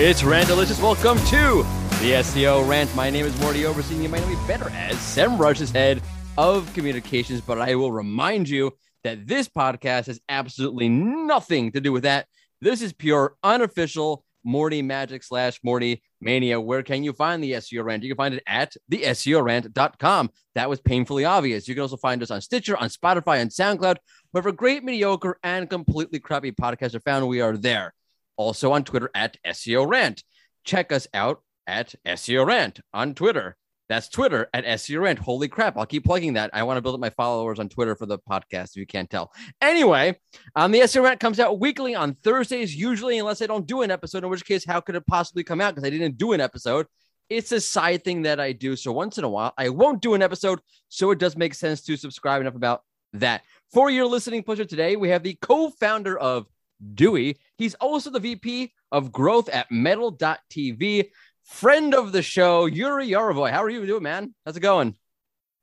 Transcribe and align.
It's 0.00 0.22
Randalicious. 0.22 0.80
Welcome 0.80 1.18
to 1.26 1.64
the 1.98 2.12
SEO 2.22 2.66
Rant. 2.68 2.94
My 2.94 3.10
name 3.10 3.26
is 3.26 3.36
Morty 3.40 3.66
Oberstein. 3.66 4.00
You 4.00 4.08
might 4.08 4.20
know 4.20 4.28
me 4.28 4.36
better 4.46 4.70
as 4.70 4.94
SEMrush's 4.94 5.72
head 5.72 6.00
of 6.38 6.72
communications, 6.72 7.40
but 7.40 7.60
I 7.60 7.74
will 7.74 7.90
remind 7.90 8.48
you 8.48 8.70
that 9.02 9.26
this 9.26 9.48
podcast 9.48 10.06
has 10.06 10.20
absolutely 10.28 10.88
nothing 10.88 11.72
to 11.72 11.80
do 11.80 11.90
with 11.90 12.04
that. 12.04 12.28
This 12.60 12.80
is 12.80 12.92
pure 12.92 13.34
unofficial 13.42 14.24
Morty 14.44 14.82
Magic 14.82 15.24
slash 15.24 15.58
Morty 15.64 16.00
Mania. 16.20 16.60
Where 16.60 16.84
can 16.84 17.02
you 17.02 17.12
find 17.12 17.42
the 17.42 17.54
SEO 17.54 17.82
Rant? 17.82 18.04
You 18.04 18.10
can 18.10 18.16
find 18.16 18.34
it 18.34 18.44
at 18.46 18.76
the 18.88 19.02
SEORant.com. 19.02 20.30
That 20.54 20.70
was 20.70 20.80
painfully 20.80 21.24
obvious. 21.24 21.66
You 21.66 21.74
can 21.74 21.82
also 21.82 21.96
find 21.96 22.22
us 22.22 22.30
on 22.30 22.40
Stitcher, 22.40 22.76
on 22.76 22.88
Spotify, 22.88 23.38
and 23.42 23.50
SoundCloud. 23.50 23.96
Wherever 24.30 24.52
great, 24.52 24.84
mediocre, 24.84 25.40
and 25.42 25.68
completely 25.68 26.20
crappy 26.20 26.52
podcasts 26.52 26.94
are 26.94 27.00
found, 27.00 27.26
we 27.26 27.40
are 27.40 27.56
there. 27.56 27.94
Also 28.38 28.72
on 28.72 28.84
Twitter 28.84 29.10
at 29.14 29.36
SEO 29.46 29.86
Rant. 29.86 30.24
Check 30.64 30.92
us 30.92 31.06
out 31.12 31.42
at 31.66 31.94
SEO 32.06 32.46
Rant 32.46 32.80
on 32.94 33.14
Twitter. 33.14 33.56
That's 33.88 34.08
Twitter 34.08 34.48
at 34.52 34.66
SEO 34.66 35.00
Rant. 35.00 35.18
Holy 35.18 35.48
crap. 35.48 35.78
I'll 35.78 35.86
keep 35.86 36.04
plugging 36.04 36.34
that. 36.34 36.50
I 36.52 36.62
want 36.62 36.76
to 36.76 36.82
build 36.82 36.94
up 36.94 37.00
my 37.00 37.10
followers 37.10 37.58
on 37.58 37.70
Twitter 37.70 37.96
for 37.96 38.04
the 38.04 38.18
podcast, 38.18 38.70
if 38.70 38.76
you 38.76 38.86
can't 38.86 39.08
tell. 39.08 39.32
Anyway, 39.62 40.18
um, 40.56 40.72
the 40.72 40.80
SEO 40.80 41.04
Rant 41.04 41.20
comes 41.20 41.40
out 41.40 41.58
weekly 41.58 41.94
on 41.94 42.14
Thursdays, 42.22 42.76
usually, 42.76 43.18
unless 43.18 43.40
I 43.40 43.46
don't 43.46 43.66
do 43.66 43.80
an 43.82 43.90
episode, 43.90 44.24
in 44.24 44.30
which 44.30 44.44
case, 44.44 44.64
how 44.64 44.80
could 44.80 44.94
it 44.94 45.06
possibly 45.06 45.42
come 45.42 45.60
out? 45.60 45.74
Because 45.74 45.86
I 45.86 45.90
didn't 45.90 46.18
do 46.18 46.32
an 46.32 46.40
episode. 46.40 46.86
It's 47.30 47.52
a 47.52 47.60
side 47.60 48.04
thing 48.04 48.22
that 48.22 48.40
I 48.40 48.52
do. 48.52 48.76
So 48.76 48.92
once 48.92 49.16
in 49.16 49.24
a 49.24 49.28
while, 49.28 49.54
I 49.56 49.70
won't 49.70 50.02
do 50.02 50.14
an 50.14 50.22
episode. 50.22 50.60
So 50.88 51.10
it 51.10 51.18
does 51.18 51.36
make 51.36 51.54
sense 51.54 51.82
to 51.82 51.96
subscribe 51.96 52.40
enough 52.42 52.56
about 52.56 52.82
that. 53.14 53.42
For 53.72 53.90
your 53.90 54.06
listening 54.06 54.42
pleasure 54.42 54.64
today, 54.64 54.96
we 54.96 55.10
have 55.10 55.22
the 55.22 55.36
co 55.40 55.70
founder 55.70 56.18
of 56.18 56.46
Dewey. 56.94 57.38
He's 57.58 57.74
also 57.74 58.10
the 58.10 58.20
VP 58.20 58.72
of 58.92 59.12
growth 59.12 59.48
at 59.48 59.70
medal.tv. 59.70 61.10
Friend 61.42 61.94
of 61.94 62.12
the 62.12 62.22
show, 62.22 62.68
Yuriy 62.70 63.10
Yarovoy. 63.10 63.50
How 63.50 63.62
are 63.64 63.68
you 63.70 63.84
doing, 63.84 64.02
man? 64.02 64.34
How's 64.46 64.56
it 64.56 64.60
going? 64.60 64.94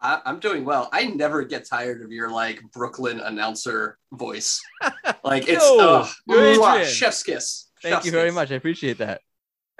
I, 0.02 0.22
I'm 0.26 0.40
doing 0.40 0.66
well. 0.66 0.90
I 0.92 1.06
never 1.06 1.44
get 1.44 1.66
tired 1.68 2.04
of 2.04 2.12
your 2.12 2.30
like 2.30 2.62
Brooklyn 2.74 3.20
announcer 3.22 3.98
voice. 4.12 4.62
Like 5.24 5.48
it's 5.48 5.64
Yo, 5.68 5.80
uh, 5.80 6.08
you're 6.28 6.38
mwah, 6.40 6.74
Adrian. 6.74 6.88
chef's 6.92 7.24
kiss. 7.24 7.70
Thank 7.82 7.96
Chef's 7.96 8.06
you 8.06 8.12
very 8.12 8.28
kiss. 8.30 8.36
much. 8.36 8.52
I 8.52 8.56
appreciate 8.56 9.00
that. 9.00 9.22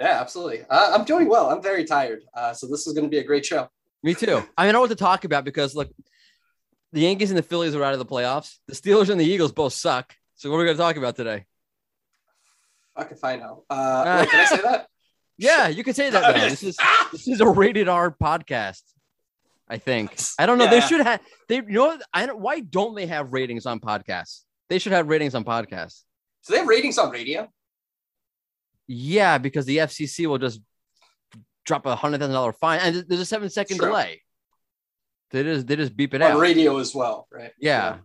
Yeah, 0.00 0.20
absolutely. 0.20 0.62
Uh, 0.68 0.90
I'm 0.92 1.04
doing 1.04 1.28
well. 1.28 1.50
I'm 1.50 1.62
very 1.62 1.84
tired. 1.84 2.24
Uh, 2.34 2.52
so 2.52 2.66
this 2.66 2.86
is 2.88 2.92
going 2.94 3.04
to 3.04 3.08
be 3.10 3.18
a 3.18 3.24
great 3.24 3.46
show. 3.46 3.68
Me 4.02 4.14
too. 4.14 4.42
I 4.58 4.70
know 4.72 4.80
what 4.80 4.88
to 4.90 4.96
talk 4.96 5.24
about 5.24 5.44
because 5.44 5.76
look, 5.76 5.88
the 6.92 7.00
Yankees 7.02 7.30
and 7.30 7.38
the 7.38 7.42
Phillies 7.44 7.76
are 7.76 7.84
out 7.84 7.92
of 7.92 8.00
the 8.00 8.06
playoffs. 8.06 8.56
The 8.66 8.74
Steelers 8.74 9.08
and 9.08 9.20
the 9.20 9.24
Eagles 9.24 9.52
both 9.52 9.72
suck. 9.72 10.14
So 10.34 10.50
what 10.50 10.56
are 10.56 10.60
we 10.60 10.64
going 10.64 10.76
to 10.76 10.82
talk 10.82 10.96
about 10.96 11.14
today? 11.14 11.44
Fuck 12.96 13.12
if 13.12 13.22
I 13.22 13.36
know. 13.36 13.64
Uh, 13.68 14.18
wait, 14.20 14.30
can 14.30 14.40
I 14.40 14.44
say 14.44 14.62
that? 14.62 14.86
Yeah, 15.38 15.68
you 15.68 15.84
can 15.84 15.92
say 15.92 16.08
that. 16.08 16.34
Now. 16.34 16.48
This 16.48 16.62
is 16.62 16.78
this 17.12 17.28
is 17.28 17.42
a 17.42 17.46
rated 17.46 17.88
R 17.88 18.10
podcast. 18.10 18.80
I 19.68 19.76
think. 19.76 20.16
I 20.38 20.46
don't 20.46 20.56
know. 20.56 20.66
They 20.70 20.80
should 20.80 21.02
have. 21.04 21.20
They 21.46 21.56
you 21.56 21.62
know? 21.68 21.98
I 22.10 22.24
don't. 22.24 22.40
Why 22.40 22.60
don't 22.60 22.94
they 22.94 23.04
have 23.04 23.34
ratings 23.34 23.66
on 23.66 23.78
podcasts? 23.78 24.44
They 24.70 24.78
should 24.78 24.92
have 24.92 25.08
ratings 25.08 25.34
on 25.34 25.44
podcasts. 25.44 26.04
Do 26.46 26.52
they 26.54 26.60
have 26.60 26.66
ratings 26.66 26.96
on 26.96 27.10
radio? 27.10 27.52
Yeah, 28.86 29.36
because 29.36 29.66
the 29.66 29.76
FCC 29.76 30.26
will 30.26 30.38
just 30.38 30.62
drop 31.66 31.84
a 31.84 31.94
hundred 31.96 32.20
thousand 32.20 32.32
dollar 32.32 32.54
fine, 32.54 32.80
and 32.80 33.04
there's 33.06 33.20
a 33.20 33.26
seven 33.26 33.50
second 33.50 33.76
True. 33.76 33.88
delay. 33.88 34.22
They 35.32 35.42
just 35.42 35.66
they 35.66 35.76
just 35.76 35.94
beep 35.94 36.14
it 36.14 36.22
On 36.22 36.32
out. 36.32 36.38
radio 36.40 36.78
as 36.78 36.94
well, 36.94 37.28
right? 37.30 37.52
Yeah. 37.60 37.98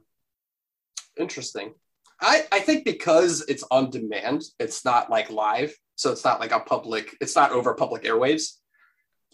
Interesting. 1.18 1.76
I, 2.22 2.44
I 2.52 2.60
think 2.60 2.86
because 2.86 3.42
it's 3.48 3.64
on 3.72 3.90
demand, 3.90 4.44
it's 4.60 4.86
not 4.86 5.10
like 5.10 5.32
live. 5.32 5.76
So 5.96 6.12
it's 6.12 6.24
not 6.24 6.40
like 6.40 6.52
a 6.52 6.60
public, 6.60 7.16
it's 7.22 7.36
not 7.36 7.52
over 7.52 7.74
public 7.74 8.04
airwaves. 8.04 8.58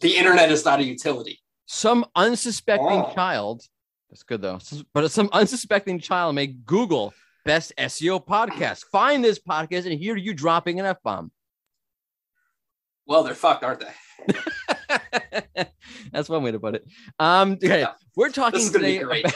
The 0.01 0.15
internet 0.15 0.51
is 0.51 0.63
not 0.65 0.79
a 0.79 0.83
utility. 0.83 1.39
Some 1.65 2.05
unsuspecting 2.15 2.87
Oh. 3.05 3.11
child. 3.13 3.63
That's 4.09 4.23
good 4.23 4.41
though. 4.41 4.59
But 4.93 5.11
some 5.11 5.29
unsuspecting 5.33 5.99
child 5.99 6.35
may 6.35 6.47
Google 6.47 7.13
best 7.45 7.73
SEO 7.77 8.25
podcast. 8.25 8.85
Find 8.91 9.23
this 9.23 9.39
podcast 9.39 9.85
and 9.89 9.99
hear 9.99 10.15
you 10.15 10.33
dropping 10.33 10.79
an 10.79 10.85
f 10.85 10.97
bomb. 11.03 11.31
Well, 13.05 13.23
they're 13.23 13.35
fucked, 13.35 13.63
aren't 13.63 13.81
they? 13.81 14.35
That's 16.11 16.27
one 16.29 16.43
way 16.43 16.51
to 16.51 16.59
put 16.59 16.75
it. 16.75 16.85
Um, 17.19 17.53
okay, 17.53 17.79
Yeah. 17.81 17.93
we're 18.15 18.29
talking 18.29 18.59
is 18.59 18.69
going 18.69 18.81
to 18.83 18.87
be 18.87 18.99
today 18.99 19.21
about, 19.21 19.33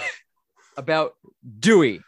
about 0.78 1.14
Dewey. 1.60 2.02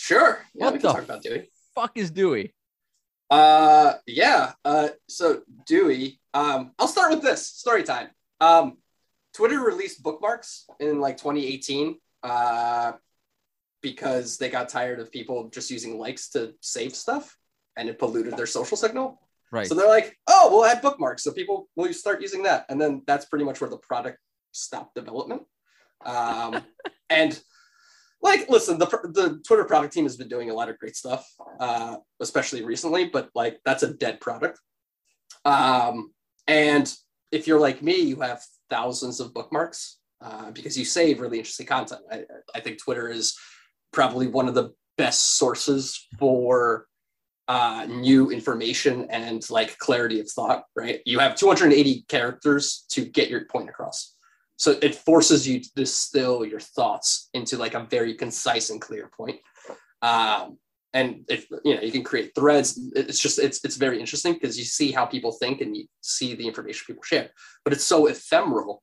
Sure. 0.00 0.42
Yeah, 0.54 0.64
What 0.64 0.72
we 0.72 0.80
can 0.80 0.92
talk 0.94 1.04
about 1.04 1.22
Dewey. 1.22 1.50
Fuck 1.74 1.92
is 1.96 2.10
Dewey? 2.10 2.54
Uh, 3.28 3.94
yeah. 4.06 4.52
Uh, 4.64 4.88
so 5.10 5.42
Dewey. 5.66 6.18
Um, 6.32 6.72
I'll 6.78 6.88
start 6.88 7.10
with 7.10 7.22
this 7.22 7.46
story 7.46 7.82
time. 7.82 8.08
Um, 8.40 8.78
Twitter 9.34 9.60
released 9.60 10.02
bookmarks 10.02 10.64
in 10.80 11.00
like 11.00 11.18
2018. 11.18 11.98
Uh, 12.22 12.92
because 13.82 14.38
they 14.38 14.48
got 14.48 14.70
tired 14.70 15.00
of 15.00 15.12
people 15.12 15.50
just 15.50 15.70
using 15.70 15.98
likes 15.98 16.30
to 16.30 16.54
save 16.60 16.94
stuff, 16.94 17.36
and 17.76 17.88
it 17.88 17.98
polluted 17.98 18.36
their 18.36 18.46
social 18.46 18.78
signal. 18.78 19.20
Right. 19.52 19.66
So 19.66 19.74
they're 19.74 19.88
like, 19.88 20.16
"Oh, 20.26 20.48
we'll 20.50 20.64
add 20.64 20.82
bookmarks, 20.82 21.24
so 21.24 21.32
people 21.32 21.68
will 21.76 21.92
start 21.92 22.22
using 22.22 22.44
that." 22.44 22.64
And 22.68 22.80
then 22.80 23.02
that's 23.06 23.26
pretty 23.26 23.44
much 23.44 23.60
where 23.60 23.70
the 23.70 23.78
product 23.78 24.18
stopped 24.52 24.94
development. 24.94 25.42
Um, 26.04 26.62
and 27.10 27.40
like, 28.22 28.48
listen, 28.48 28.78
the 28.78 28.86
the 28.86 29.40
Twitter 29.46 29.64
product 29.64 29.94
team 29.94 30.04
has 30.04 30.16
been 30.16 30.28
doing 30.28 30.50
a 30.50 30.54
lot 30.54 30.68
of 30.68 30.78
great 30.78 30.96
stuff, 30.96 31.26
uh, 31.58 31.96
especially 32.20 32.64
recently. 32.64 33.06
But 33.06 33.30
like, 33.34 33.60
that's 33.64 33.82
a 33.82 33.94
dead 33.94 34.20
product. 34.20 34.58
Um, 35.44 36.12
and 36.46 36.92
if 37.32 37.46
you're 37.46 37.60
like 37.60 37.82
me, 37.82 38.00
you 38.00 38.20
have 38.20 38.42
thousands 38.68 39.20
of 39.20 39.32
bookmarks 39.32 39.98
uh, 40.20 40.50
because 40.50 40.76
you 40.78 40.84
save 40.84 41.20
really 41.20 41.38
interesting 41.38 41.66
content. 41.66 42.02
I, 42.10 42.24
I 42.54 42.60
think 42.60 42.78
Twitter 42.78 43.08
is 43.08 43.36
probably 43.92 44.26
one 44.26 44.48
of 44.48 44.54
the 44.54 44.70
best 44.98 45.38
sources 45.38 46.06
for 46.18 46.86
uh, 47.48 47.86
new 47.88 48.30
information 48.30 49.06
and 49.10 49.48
like 49.50 49.78
clarity 49.78 50.20
of 50.20 50.30
thought. 50.30 50.64
Right? 50.76 51.00
You 51.06 51.18
have 51.20 51.36
280 51.36 52.04
characters 52.08 52.84
to 52.90 53.04
get 53.04 53.30
your 53.30 53.46
point 53.46 53.68
across. 53.68 54.14
So 54.60 54.76
it 54.82 54.94
forces 54.94 55.48
you 55.48 55.58
to 55.58 55.70
distill 55.74 56.44
your 56.44 56.60
thoughts 56.60 57.30
into 57.32 57.56
like 57.56 57.72
a 57.72 57.86
very 57.90 58.12
concise 58.12 58.68
and 58.68 58.78
clear 58.78 59.10
point. 59.16 59.38
Um, 60.02 60.58
and 60.92 61.24
if 61.30 61.46
you 61.64 61.76
know, 61.76 61.80
you 61.80 61.90
can 61.90 62.04
create 62.04 62.32
threads. 62.34 62.78
It's 62.94 63.20
just 63.20 63.38
it's 63.38 63.64
it's 63.64 63.76
very 63.76 63.98
interesting 63.98 64.34
because 64.34 64.58
you 64.58 64.64
see 64.64 64.92
how 64.92 65.06
people 65.06 65.32
think 65.32 65.62
and 65.62 65.74
you 65.74 65.86
see 66.02 66.34
the 66.34 66.46
information 66.46 66.84
people 66.86 67.02
share. 67.02 67.30
But 67.64 67.72
it's 67.72 67.86
so 67.86 68.06
ephemeral 68.06 68.82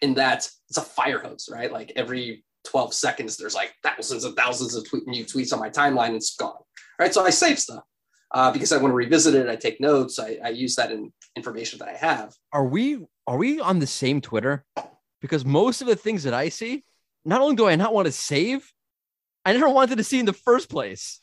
in 0.00 0.14
that 0.14 0.48
it's 0.68 0.78
a 0.78 0.82
fire 0.82 1.18
hose, 1.18 1.48
right? 1.50 1.72
Like 1.72 1.92
every 1.96 2.44
12 2.68 2.94
seconds, 2.94 3.36
there's 3.36 3.56
like 3.56 3.74
thousands 3.82 4.22
and 4.22 4.36
thousands 4.36 4.76
of 4.76 4.88
tweet, 4.88 5.08
new 5.08 5.24
tweets 5.24 5.52
on 5.52 5.58
my 5.58 5.70
timeline. 5.70 6.08
And 6.08 6.16
it's 6.16 6.36
gone, 6.36 6.62
right? 7.00 7.12
So 7.12 7.24
I 7.26 7.30
save 7.30 7.58
stuff 7.58 7.82
uh, 8.30 8.52
because 8.52 8.70
I 8.70 8.76
want 8.76 8.92
to 8.92 8.96
revisit 8.96 9.34
it. 9.34 9.48
I 9.48 9.56
take 9.56 9.80
notes. 9.80 10.20
I, 10.20 10.38
I 10.44 10.50
use 10.50 10.76
that 10.76 10.92
in 10.92 11.12
information 11.34 11.80
that 11.80 11.88
I 11.88 11.96
have. 11.96 12.34
Are 12.52 12.66
we 12.66 13.00
are 13.26 13.36
we 13.36 13.58
on 13.58 13.80
the 13.80 13.86
same 13.88 14.20
Twitter? 14.20 14.64
Because 15.20 15.44
most 15.44 15.80
of 15.80 15.88
the 15.88 15.96
things 15.96 16.22
that 16.24 16.34
I 16.34 16.48
see, 16.48 16.84
not 17.24 17.40
only 17.40 17.56
do 17.56 17.66
I 17.66 17.76
not 17.76 17.92
want 17.92 18.06
to 18.06 18.12
save, 18.12 18.72
I 19.44 19.52
never 19.52 19.68
wanted 19.68 19.96
to 19.98 20.04
see 20.04 20.18
in 20.18 20.26
the 20.26 20.32
first 20.32 20.68
place. 20.70 21.20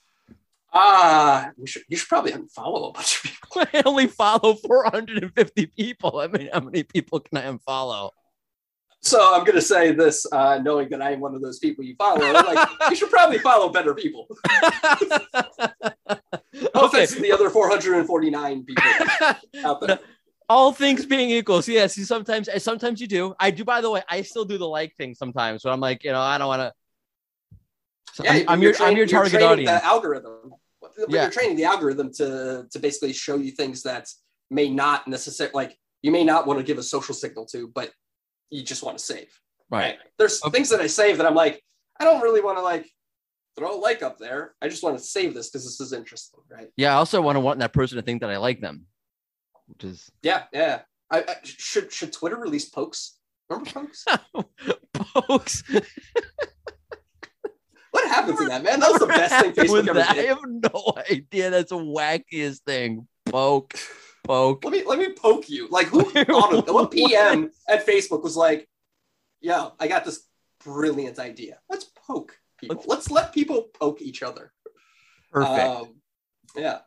Ah, 0.74 1.52
you 1.58 1.66
should 1.66 1.84
you 1.88 1.96
should 1.96 2.10
probably 2.10 2.34
unfollow 2.34 2.90
a 2.90 2.92
bunch 2.92 3.16
of 3.16 3.24
people. 3.24 3.64
I 3.74 3.84
only 3.86 4.08
follow 4.08 4.56
450 4.56 5.68
people. 5.68 6.20
I 6.20 6.28
mean, 6.28 6.50
how 6.52 6.60
many 6.60 6.84
people 6.84 7.22
can 7.22 7.38
I 7.38 7.44
unfollow? 7.44 8.10
So 9.00 9.36
I'm 9.36 9.46
gonna 9.46 9.62
say 9.62 9.92
this, 9.94 10.26
uh, 10.32 10.58
knowing 10.58 10.90
that 10.90 11.02
I 11.02 11.12
am 11.12 11.22
one 11.22 11.36
of 11.36 11.42
those 11.42 11.60
people 11.60 11.86
you 11.86 11.96
follow. 11.96 12.30
Like 12.34 12.68
you 12.90 12.96
should 12.96 13.12
probably 13.12 13.38
follow 13.38 13.70
better 13.70 13.94
people. 13.94 14.28
No 16.74 16.86
okay. 16.86 17.06
to 17.06 17.22
the 17.22 17.34
other 17.34 17.50
449 17.50 18.64
people 18.64 18.84
out 19.66 19.82
there. 19.82 20.00
All 20.48 20.72
things 20.72 21.06
being 21.06 21.30
equal, 21.32 21.62
so 21.62 21.72
yes, 21.72 21.98
you 21.98 22.06
sometimes 22.06 22.48
sometimes 22.64 23.02
you 23.02 23.08
do. 23.08 23.34
I 23.40 23.50
do. 23.52 23.64
By 23.66 23.82
the 23.82 23.90
way, 23.90 24.04
I 24.08 24.22
still 24.22 24.46
do 24.46 24.58
the 24.58 24.68
like 24.68 24.96
thing 24.96 25.16
sometimes. 25.16 25.62
So 25.64 25.72
I'm 25.72 25.80
like, 25.80 26.04
you 26.04 26.12
know, 26.12 26.20
I 26.22 26.38
don't 26.38 26.48
want 26.48 26.62
to. 26.62 26.74
So 28.14 28.24
Yeah, 28.24 28.34
I'm, 28.34 28.50
I'm 28.50 28.62
your 28.62 28.72
I'm 28.74 28.76
training- 28.78 28.98
your 28.98 29.06
you're 29.08 29.22
target 29.24 29.42
audience. 29.42 29.72
The 29.82 29.86
algorithm. 29.86 30.54
But 30.82 30.92
Yeah. 31.10 31.24
you're 31.24 31.32
training 31.32 31.56
the 31.58 31.64
algorithm 31.66 32.12
to 32.14 32.68
to 32.72 32.80
basically 32.80 33.12
show 33.14 33.38
you 33.38 33.52
things 33.52 33.82
that 33.84 34.08
may 34.52 34.70
not 34.70 35.08
necessarily 35.08 35.54
like 35.56 35.78
you 36.04 36.12
may 36.12 36.24
not 36.24 36.46
want 36.46 36.60
to 36.60 36.64
give 36.64 36.78
a 36.78 36.84
social 36.84 37.16
signal 37.16 37.48
to, 37.48 37.68
but 37.74 37.92
you 38.52 38.62
just 38.62 38.84
want 38.84 38.98
to 39.00 39.04
save. 39.04 39.30
Right. 39.72 39.98
There's 40.20 40.42
Okay. 40.44 40.52
things 40.56 40.70
that 40.70 40.80
I 40.80 40.86
save 40.88 41.18
that 41.18 41.26
I'm 41.26 41.34
like, 41.34 41.64
I 42.00 42.04
don't 42.04 42.22
really 42.22 42.42
want 42.42 42.60
to 42.60 42.62
like 42.62 42.88
throw 43.58 43.76
a 43.76 43.80
like 43.80 44.04
up 44.04 44.20
there. 44.20 44.54
I 44.62 44.68
just 44.68 44.84
want 44.84 44.96
to 45.00 45.04
save 45.04 45.34
this 45.34 45.50
because 45.50 45.66
this 45.66 45.80
is 45.82 45.92
interesting, 45.92 46.42
right? 46.52 46.68
Yeah. 46.78 46.92
I 46.94 46.98
also 46.98 47.20
want 47.20 47.36
to 47.36 47.40
want 47.40 47.60
that 47.62 47.74
person 47.74 47.96
to 47.96 48.04
think 48.04 48.22
that 48.22 48.30
I 48.30 48.38
like 48.38 48.62
them, 48.62 48.86
which 49.68 49.84
is 49.84 50.12
Yeah, 50.22 50.44
yeah. 50.54 50.82
I, 51.12 51.20
I 51.20 51.36
should 51.44 51.92
should 51.92 52.14
Twitter 52.14 52.38
release 52.38 52.66
pokes? 52.66 53.18
Remember 53.50 53.70
pokes? 53.72 54.06
pokes. 54.94 55.64
what 57.92 58.08
happened 58.10 58.38
to 58.40 58.46
that, 58.46 58.64
man? 58.64 58.80
That 58.80 58.92
was 58.92 59.00
the 59.00 59.08
best 59.08 59.44
thing 59.44 59.52
Facebook 59.66 59.88
ever 59.88 60.00
that, 60.00 60.18
I 60.18 60.22
have 60.24 60.40
no 60.46 60.94
idea. 61.12 61.50
That's 61.50 61.70
the 61.70 61.78
wackiest 61.78 62.62
thing. 62.62 63.08
poke, 63.26 63.76
poke. 64.24 64.64
Let 64.64 64.74
me 64.74 64.84
let 64.86 65.00
me 65.00 65.14
poke 65.14 65.50
you. 65.50 65.68
Like 65.70 65.88
who 65.88 66.04
thought 66.04 66.74
what 66.74 66.92
PM 66.92 67.52
at 67.70 67.86
Facebook 67.86 68.24
was 68.24 68.36
like, 68.36 68.68
Yeah, 69.42 69.70
I 69.80 69.88
got 69.88 70.06
this 70.06 70.28
brilliant 70.64 71.20
idea. 71.20 71.60
Let's 71.70 71.86
poke 72.08 72.38
people. 72.58 72.78
Let's- 72.78 72.88
Let's, 72.88 73.12
let 73.12 73.34
people 73.34 73.70
poke 73.74 74.02
each 74.02 74.24
other. 74.24 74.52
Perfect. 75.32 75.68
Um, 75.68 75.96
yeah. 76.56 76.80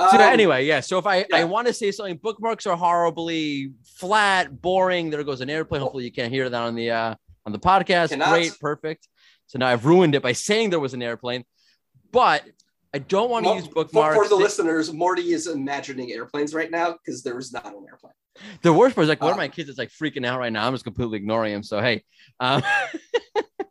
So 0.00 0.06
Um, 0.08 0.20
anyway, 0.20 0.66
yeah. 0.66 0.80
So 0.80 0.98
if 0.98 1.06
I, 1.06 1.24
I 1.32 1.44
want 1.44 1.68
to 1.68 1.72
say 1.72 1.92
something, 1.92 2.16
bookmarks 2.16 2.66
are 2.66 2.76
horribly 2.76 3.72
flat, 3.84 4.60
boring. 4.60 5.10
There 5.10 5.22
goes 5.22 5.40
an 5.40 5.48
airplane. 5.48 5.80
Hopefully 5.82 6.04
you 6.04 6.10
can't 6.12 6.32
hear 6.32 6.48
that 6.48 6.62
on 6.62 6.74
the 6.74 6.90
uh 6.90 7.14
on 7.46 7.52
the 7.52 7.58
podcast. 7.60 8.08
Cannot. 8.08 8.30
Great, 8.30 8.58
perfect. 8.60 9.08
So 9.46 9.58
now 9.58 9.68
I've 9.68 9.86
ruined 9.86 10.14
it 10.14 10.22
by 10.22 10.32
saying 10.32 10.70
there 10.70 10.80
was 10.80 10.94
an 10.94 11.02
airplane, 11.02 11.44
but 12.10 12.42
I 12.92 12.98
don't 12.98 13.30
want 13.30 13.44
to 13.44 13.50
Mo- 13.50 13.56
use 13.56 13.68
bookmarks. 13.68 14.16
for 14.16 14.28
the 14.28 14.34
listeners, 14.34 14.92
Morty 14.92 15.32
is 15.32 15.46
imagining 15.46 16.10
airplanes 16.12 16.54
right 16.54 16.70
now 16.70 16.92
because 16.92 17.22
there 17.22 17.38
is 17.38 17.52
not 17.52 17.66
an 17.66 17.84
airplane. 17.88 18.12
The 18.62 18.72
worst 18.72 18.96
part 18.96 19.04
is 19.04 19.08
like 19.08 19.20
one 19.20 19.30
of 19.30 19.36
Uh, 19.36 19.42
my 19.42 19.48
kids 19.48 19.68
is 19.68 19.78
like 19.78 19.90
freaking 19.90 20.26
out 20.26 20.40
right 20.40 20.52
now. 20.52 20.66
I'm 20.66 20.74
just 20.74 20.84
completely 20.84 21.18
ignoring 21.18 21.52
him. 21.52 21.62
So 21.62 21.80
hey. 21.80 22.02
Um, 22.40 22.62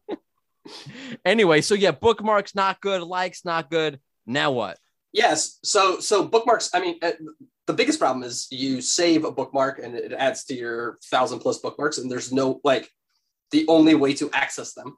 anyway, 1.25 1.61
so 1.61 1.75
yeah, 1.75 1.91
bookmarks 1.91 2.55
not 2.55 2.79
good, 2.81 3.01
likes 3.01 3.43
not 3.43 3.69
good. 3.69 3.99
Now 4.25 4.51
what? 4.51 4.77
Yes. 5.13 5.59
So 5.63 5.99
so 5.99 6.27
bookmarks. 6.27 6.71
I 6.73 6.81
mean, 6.81 6.97
uh, 7.01 7.11
the 7.67 7.73
biggest 7.73 7.99
problem 7.99 8.23
is 8.23 8.47
you 8.51 8.81
save 8.81 9.23
a 9.23 9.31
bookmark 9.31 9.79
and 9.79 9.95
it 9.95 10.11
adds 10.11 10.43
to 10.45 10.55
your 10.55 10.97
thousand 11.09 11.39
plus 11.39 11.59
bookmarks, 11.59 11.99
and 11.99 12.11
there's 12.11 12.33
no 12.33 12.59
like 12.63 12.89
the 13.51 13.65
only 13.67 13.93
way 13.93 14.13
to 14.15 14.31
access 14.33 14.73
them 14.73 14.97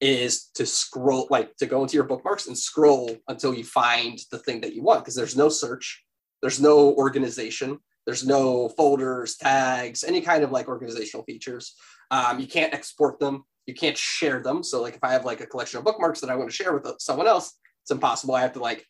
is 0.00 0.46
to 0.54 0.64
scroll 0.64 1.26
like 1.30 1.56
to 1.56 1.66
go 1.66 1.82
into 1.82 1.94
your 1.94 2.04
bookmarks 2.04 2.46
and 2.46 2.56
scroll 2.56 3.16
until 3.28 3.54
you 3.54 3.64
find 3.64 4.18
the 4.30 4.38
thing 4.38 4.60
that 4.60 4.74
you 4.74 4.82
want 4.82 5.00
because 5.00 5.14
there's 5.14 5.36
no 5.36 5.48
search 5.48 6.02
there's 6.40 6.60
no 6.60 6.94
organization 6.94 7.78
there's 8.06 8.26
no 8.26 8.68
folders 8.70 9.36
tags 9.36 10.02
any 10.02 10.22
kind 10.22 10.42
of 10.42 10.50
like 10.50 10.68
organizational 10.68 11.24
features 11.24 11.74
um, 12.10 12.40
you 12.40 12.46
can't 12.46 12.72
export 12.72 13.20
them 13.20 13.44
you 13.66 13.74
can't 13.74 13.96
share 13.96 14.40
them 14.40 14.62
so 14.62 14.80
like 14.80 14.94
if 14.94 15.04
i 15.04 15.12
have 15.12 15.26
like 15.26 15.42
a 15.42 15.46
collection 15.46 15.78
of 15.78 15.84
bookmarks 15.84 16.20
that 16.20 16.30
i 16.30 16.34
want 16.34 16.48
to 16.48 16.56
share 16.56 16.72
with 16.72 16.90
someone 16.98 17.26
else 17.26 17.58
it's 17.82 17.90
impossible 17.90 18.34
i 18.34 18.40
have 18.40 18.54
to 18.54 18.60
like 18.60 18.86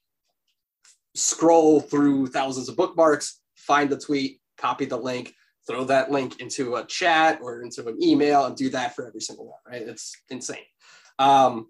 scroll 1.15 1.81
through 1.81 2.27
thousands 2.29 2.69
of 2.69 2.77
bookmarks 2.77 3.41
find 3.57 3.91
the 3.91 3.99
tweet 3.99 4.41
copy 4.57 4.85
the 4.85 4.97
link 4.97 5.35
throw 5.67 5.85
that 5.85 6.11
link 6.11 6.41
into 6.41 6.77
a 6.77 6.85
chat 6.87 7.39
or 7.43 7.63
into 7.63 7.87
an 7.87 8.03
email 8.03 8.47
and 8.47 8.57
do 8.57 8.71
that 8.71 8.95
for 8.95 9.07
every 9.07 9.21
single 9.21 9.47
one 9.47 9.59
right? 9.67 9.83
It's 9.83 10.17
insane. 10.29 10.59
Um, 11.19 11.69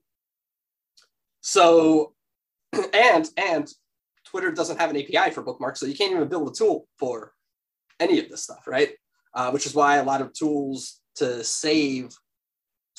so 1.40 2.14
and 2.94 3.28
and 3.37 3.69
twitter 4.25 4.52
doesn't 4.52 4.78
have 4.78 4.90
an 4.90 4.96
api 4.96 5.31
for 5.32 5.42
bookmarks 5.42 5.81
so 5.81 5.87
you 5.87 5.94
can't 5.94 6.12
even 6.12 6.28
build 6.28 6.48
a 6.48 6.52
tool 6.52 6.87
for 6.98 7.32
any 7.98 8.19
of 8.19 8.28
this 8.28 8.42
stuff 8.42 8.66
right? 8.66 8.90
Uh, 9.32 9.50
which 9.50 9.66
is 9.66 9.75
why 9.75 9.96
a 9.96 10.04
lot 10.04 10.20
of 10.20 10.32
tools 10.32 11.00
to 11.16 11.42
save 11.42 12.10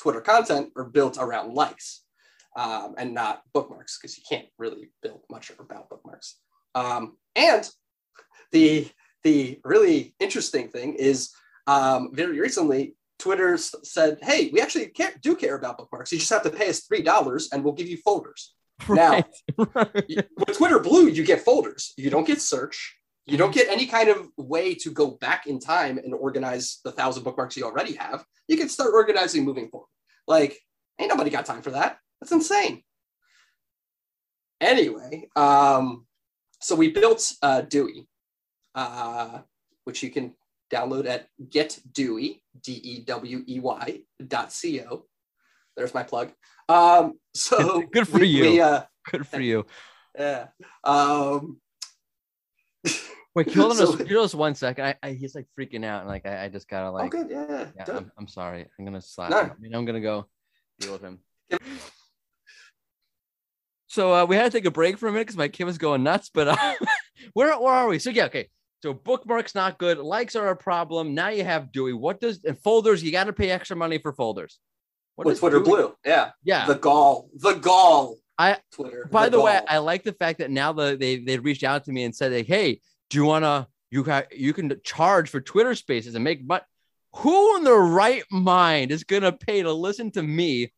twitter 0.00 0.20
content 0.20 0.70
are 0.76 0.84
built 0.84 1.16
around 1.18 1.54
likes 1.54 2.01
um, 2.56 2.94
and 2.98 3.14
not 3.14 3.42
bookmarks 3.54 3.98
because 3.98 4.16
you 4.16 4.24
can't 4.28 4.46
really 4.58 4.90
build 5.02 5.20
much 5.30 5.50
about 5.58 5.88
bookmarks 5.88 6.36
um, 6.74 7.16
and 7.36 7.68
the 8.52 8.88
the 9.24 9.60
really 9.64 10.14
interesting 10.20 10.68
thing 10.68 10.94
is 10.94 11.30
um, 11.66 12.10
very 12.12 12.40
recently 12.40 12.96
Twitter 13.18 13.56
said, 13.56 14.18
"Hey, 14.20 14.50
we 14.52 14.60
actually 14.60 14.86
care, 14.88 15.12
do 15.22 15.36
care 15.36 15.54
about 15.54 15.78
bookmarks. 15.78 16.10
You 16.10 16.18
just 16.18 16.30
have 16.30 16.42
to 16.42 16.50
pay 16.50 16.68
us 16.68 16.80
three 16.80 17.02
dollars, 17.02 17.50
and 17.52 17.62
we'll 17.62 17.72
give 17.74 17.86
you 17.88 17.98
folders." 17.98 18.54
Now- 18.88 19.22
Right. 19.74 20.04
You- 20.08 20.22
With 20.36 20.56
Twitter 20.58 20.80
Blue, 20.80 21.06
you 21.08 21.24
get 21.24 21.40
folders. 21.42 21.92
You 21.96 22.10
don't 22.10 22.26
get 22.26 22.40
search. 22.40 22.96
You 23.26 23.38
don't 23.38 23.54
get 23.54 23.68
any 23.68 23.86
kind 23.86 24.08
of 24.08 24.26
way 24.36 24.74
to 24.74 24.90
go 24.90 25.12
back 25.12 25.46
in 25.46 25.60
time 25.60 25.98
and 25.98 26.12
organize 26.12 26.80
the 26.84 26.90
thousand 26.90 27.22
bookmarks 27.22 27.56
you 27.56 27.64
already 27.64 27.94
have. 27.94 28.24
You 28.48 28.56
can 28.56 28.68
start 28.68 28.90
organizing 28.92 29.44
moving 29.44 29.68
forward. 29.68 29.86
Like, 30.26 30.58
ain't 30.98 31.10
nobody 31.10 31.30
got 31.30 31.46
time 31.46 31.62
for 31.62 31.70
that. 31.70 31.98
That's 32.22 32.30
insane. 32.30 32.84
Anyway, 34.60 35.28
um, 35.34 36.06
so 36.60 36.76
we 36.76 36.92
built 36.92 37.32
uh, 37.42 37.62
Dewey, 37.62 38.06
uh, 38.76 39.40
which 39.82 40.04
you 40.04 40.10
can 40.10 40.34
download 40.72 41.06
at 41.06 41.26
getdewey, 41.48 42.40
D-E-W-E-Y 42.62 44.00
dot 44.24 44.52
C-O. 44.52 45.04
There's 45.76 45.92
my 45.94 46.04
plug. 46.04 46.30
Um, 46.68 47.14
so 47.34 47.82
Good 47.92 48.06
for 48.06 48.20
we- 48.20 48.28
you. 48.28 48.42
we, 48.42 48.60
uh, 48.60 48.82
Good 49.10 49.26
for 49.26 49.40
you. 49.40 49.66
yeah. 50.16 50.46
Um, 50.84 51.60
Wait, 53.34 53.52
hold 53.52 53.72
on 53.72 53.76
So- 53.78 53.86
just, 53.86 53.98
can 53.98 54.06
hold 54.06 54.26
us 54.26 54.34
one 54.34 54.54
second. 54.54 54.84
I, 54.84 54.94
I, 55.02 55.12
he's 55.14 55.34
like 55.34 55.48
freaking 55.58 55.84
out, 55.84 56.02
and 56.02 56.08
like 56.08 56.24
I, 56.24 56.44
I 56.44 56.48
just 56.48 56.68
gotta 56.68 56.88
like. 56.92 57.12
Oh, 57.12 57.24
good. 57.24 57.30
Yeah. 57.32 57.66
yeah 57.76 57.96
I'm, 57.96 58.12
I'm 58.16 58.28
sorry. 58.28 58.64
I'm 58.78 58.84
gonna 58.84 59.00
slap 59.02 59.30
No. 59.30 59.40
him. 59.42 59.50
I 59.50 59.60
mean, 59.60 59.74
I'm 59.74 59.84
gonna 59.84 60.00
go 60.00 60.26
deal 60.78 60.92
with 60.92 61.02
him. 61.02 61.18
So 63.92 64.14
uh, 64.14 64.24
we 64.24 64.36
had 64.36 64.50
to 64.50 64.58
take 64.58 64.64
a 64.64 64.70
break 64.70 64.96
for 64.96 65.06
a 65.06 65.12
minute 65.12 65.26
because 65.26 65.36
my 65.36 65.48
kid 65.48 65.64
was 65.64 65.76
going 65.76 66.02
nuts. 66.02 66.30
But 66.32 66.48
uh, 66.48 66.56
where 67.34 67.52
where 67.60 67.74
are 67.74 67.88
we? 67.88 67.98
So 67.98 68.08
yeah, 68.08 68.24
okay. 68.24 68.48
So 68.82 68.94
bookmarks 68.94 69.54
not 69.54 69.76
good. 69.76 69.98
Likes 69.98 70.34
are 70.34 70.48
a 70.48 70.56
problem. 70.56 71.14
Now 71.14 71.28
you 71.28 71.44
have 71.44 71.70
Dewey. 71.70 71.92
What 71.92 72.18
does 72.18 72.42
and 72.44 72.58
folders? 72.58 73.02
You 73.02 73.12
got 73.12 73.24
to 73.24 73.34
pay 73.34 73.50
extra 73.50 73.76
money 73.76 73.98
for 73.98 74.14
folders. 74.14 74.58
What 75.16 75.26
With 75.26 75.40
Twitter 75.40 75.58
Dewey- 75.58 75.68
Blue. 75.68 75.94
Yeah. 76.06 76.30
Yeah. 76.42 76.66
The 76.66 76.76
gall. 76.76 77.28
The 77.34 77.52
gall. 77.52 78.16
I- 78.38 78.60
Twitter. 78.72 79.10
By 79.12 79.28
the, 79.28 79.42
way. 79.42 79.60
I 79.68 79.76
like 79.76 80.04
the 80.04 80.14
fact 80.14 80.38
that 80.38 80.50
now 80.50 80.72
the, 80.72 80.96
they 80.98 81.18
they 81.18 81.38
reached 81.38 81.62
out 81.62 81.84
to 81.84 81.92
me 81.92 82.04
and 82.04 82.16
said, 82.16 82.32
like, 82.32 82.46
"Hey, 82.46 82.80
do 83.10 83.18
you 83.18 83.26
wanna 83.26 83.68
you 83.90 84.04
ha- 84.04 84.24
you 84.34 84.54
can 84.54 84.72
charge 84.84 85.28
for 85.28 85.42
Twitter 85.42 85.74
Spaces 85.74 86.14
and 86.14 86.24
make 86.24 86.48
but 86.48 86.64
who 87.16 87.56
in 87.58 87.64
their 87.64 87.74
right 87.78 88.24
mind 88.30 88.90
is 88.90 89.04
gonna 89.04 89.32
pay 89.32 89.62
to 89.62 89.70
listen 89.70 90.10
to 90.12 90.22
me 90.22 90.72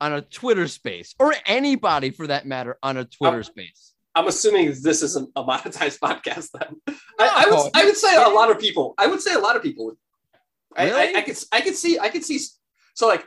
on 0.00 0.12
a 0.12 0.22
Twitter 0.22 0.68
Space 0.68 1.14
or 1.18 1.34
anybody 1.46 2.10
for 2.10 2.26
that 2.26 2.46
matter 2.46 2.78
on 2.82 2.96
a 2.96 3.04
Twitter 3.04 3.38
Um, 3.38 3.42
Space?" 3.42 3.92
I'm 4.14 4.28
assuming 4.28 4.68
this 4.82 5.02
isn't 5.02 5.30
a 5.36 5.44
monetized 5.44 5.98
podcast 6.00 6.48
then. 6.58 6.76
I, 7.18 7.44
I 7.46 7.50
would 7.50 7.70
I 7.74 7.84
would 7.84 7.96
say 7.96 8.16
a 8.16 8.28
lot 8.28 8.50
of 8.50 8.58
people. 8.58 8.94
I 8.98 9.06
would 9.06 9.20
say 9.20 9.34
a 9.34 9.38
lot 9.38 9.56
of 9.56 9.62
people 9.62 9.86
would. 9.86 9.96
I, 10.76 10.84
Really? 10.86 11.14
I, 11.14 11.18
I 11.18 11.22
could 11.22 11.38
I 11.52 11.60
could 11.60 11.74
see 11.76 11.98
I 11.98 12.08
could 12.08 12.24
see 12.24 12.38
so 12.94 13.06
like 13.08 13.26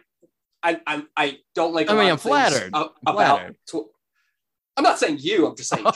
I 0.64 0.80
I, 0.88 1.04
I 1.16 1.38
don't 1.56 1.74
like. 1.74 1.90
I 1.90 1.94
mean, 1.94 2.10
I'm 2.10 2.18
flattered. 2.18 2.72
a- 2.74 2.78
I'm 2.78 3.16
about. 3.16 3.38
flattered. 3.40 3.56
Tw- 3.68 3.92
I'm 4.78 4.84
not 4.84 4.98
saying 5.00 5.18
you. 5.20 5.48
I'm 5.48 5.56
just 5.56 5.70
saying. 5.70 5.86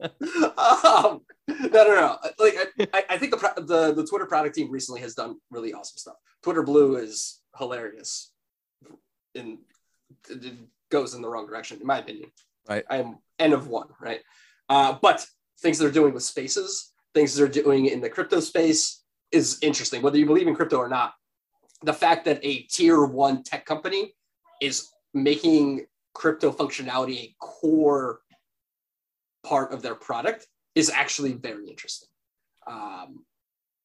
Oh, 0.00 1.02
um, 1.04 1.22
no, 1.48 1.68
no, 1.84 1.94
no. 1.94 2.18
Like 2.38 2.54
I, 2.94 3.04
I 3.10 3.18
think 3.18 3.32
the, 3.32 3.52
the 3.66 3.92
the 3.94 4.06
Twitter 4.06 4.26
product 4.26 4.54
team 4.54 4.70
recently 4.70 5.00
has 5.00 5.14
done 5.14 5.36
really 5.50 5.72
awesome 5.72 5.96
stuff. 5.96 6.14
Twitter 6.42 6.62
Blue 6.62 6.96
is 6.96 7.40
hilarious. 7.58 8.30
In 9.34 9.58
it 10.30 10.54
goes 10.90 11.14
in 11.14 11.22
the 11.22 11.28
wrong 11.28 11.46
direction, 11.46 11.80
in 11.80 11.86
my 11.86 11.98
opinion. 11.98 12.30
Right. 12.68 12.84
I 12.88 12.98
am 12.98 13.18
N 13.38 13.52
of 13.52 13.68
one. 13.68 13.88
Right. 14.00 14.20
Uh, 14.68 14.96
but 15.00 15.26
things 15.60 15.78
they're 15.78 15.90
doing 15.90 16.14
with 16.14 16.22
spaces, 16.22 16.92
things 17.14 17.34
they're 17.34 17.48
doing 17.48 17.86
in 17.86 18.00
the 18.00 18.10
crypto 18.10 18.40
space 18.40 19.02
is 19.32 19.58
interesting. 19.62 20.02
Whether 20.02 20.18
you 20.18 20.26
believe 20.26 20.46
in 20.46 20.54
crypto 20.54 20.76
or 20.76 20.88
not, 20.88 21.14
the 21.82 21.92
fact 21.92 22.24
that 22.24 22.40
a 22.42 22.62
tier 22.62 23.04
one 23.04 23.42
tech 23.42 23.64
company 23.64 24.14
is 24.60 24.88
making 25.14 25.86
crypto 26.14 26.50
functionality 26.50 27.18
a 27.18 27.34
core 27.40 28.20
part 29.44 29.72
of 29.72 29.82
their 29.82 29.94
product 29.94 30.46
is 30.74 30.90
actually 30.90 31.32
very 31.32 31.68
interesting. 31.68 32.08
Um, 32.66 33.24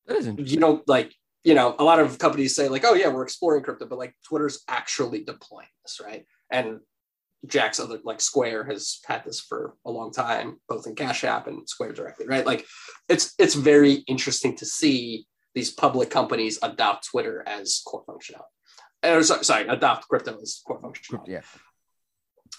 that 0.07 0.17
is 0.17 0.27
interesting. 0.27 0.53
you 0.53 0.59
know, 0.59 0.83
like, 0.87 1.13
you 1.43 1.53
know, 1.53 1.75
a 1.79 1.83
lot 1.83 1.99
of 1.99 2.17
companies 2.19 2.55
say, 2.55 2.67
like, 2.69 2.83
oh, 2.85 2.93
yeah, 2.93 3.09
we're 3.09 3.23
exploring 3.23 3.63
crypto, 3.63 3.85
but 3.85 3.97
like 3.97 4.15
Twitter's 4.27 4.63
actually 4.67 5.23
deploying 5.23 5.67
this, 5.83 6.01
right? 6.03 6.25
And 6.51 6.79
Jack's 7.45 7.79
other, 7.79 7.99
like 8.03 8.21
Square 8.21 8.65
has 8.65 8.99
had 9.05 9.23
this 9.25 9.39
for 9.41 9.75
a 9.85 9.91
long 9.91 10.11
time, 10.11 10.59
both 10.69 10.87
in 10.87 10.95
Cash 10.95 11.23
App 11.23 11.47
and 11.47 11.67
Square 11.67 11.93
directly, 11.93 12.25
right? 12.25 12.45
Like, 12.45 12.65
it's 13.09 13.33
it's 13.37 13.53
very 13.55 13.95
interesting 14.07 14.55
to 14.57 14.65
see 14.65 15.25
these 15.53 15.71
public 15.71 16.09
companies 16.09 16.57
adopt 16.63 17.07
Twitter 17.09 17.43
as 17.45 17.81
core 17.85 18.03
functionality. 18.07 18.43
Or, 19.03 19.21
sorry, 19.23 19.43
sorry, 19.43 19.67
adopt 19.67 20.07
crypto 20.07 20.39
as 20.41 20.61
core 20.65 20.79
functionality. 20.81 21.27
Yeah. 21.27 21.41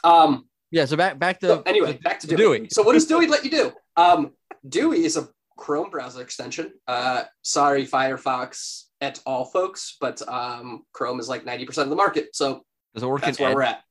Um, 0.05 0.49
Yeah. 0.71 0.85
So 0.85 0.97
back 0.97 1.19
back 1.19 1.41
to 1.41 1.47
so 1.47 1.63
anyway, 1.65 1.99
back 2.03 2.21
to 2.21 2.27
Dewey. 2.27 2.37
Dewey. 2.37 2.69
So 2.71 2.83
what 2.83 2.93
does 2.93 3.07
Dewey 3.07 3.27
let 3.27 3.45
you 3.45 3.51
do? 3.51 3.73
Um, 3.97 4.33
Dewey 4.69 5.05
is 5.05 5.17
a 5.17 5.29
Chrome 5.57 5.89
browser 5.91 6.21
extension. 6.21 6.73
Uh, 6.87 7.25
sorry, 7.43 7.87
Firefox 7.87 8.85
et 9.01 9.21
al. 9.27 9.45
folks, 9.45 9.97
but 10.01 10.21
um, 10.29 10.83
Chrome 10.93 11.21
is 11.21 11.29
like 11.29 11.45
90% 11.45 11.79
of 11.79 11.91
the 11.91 11.97
market. 11.97 12.35
So 12.35 12.65
does 12.95 13.03
it 13.03 13.07
work 13.07 13.23
that's 13.23 13.39
where 13.41 13.51
Edge? 13.51 13.55
we're 13.55 13.63
at. 13.63 13.83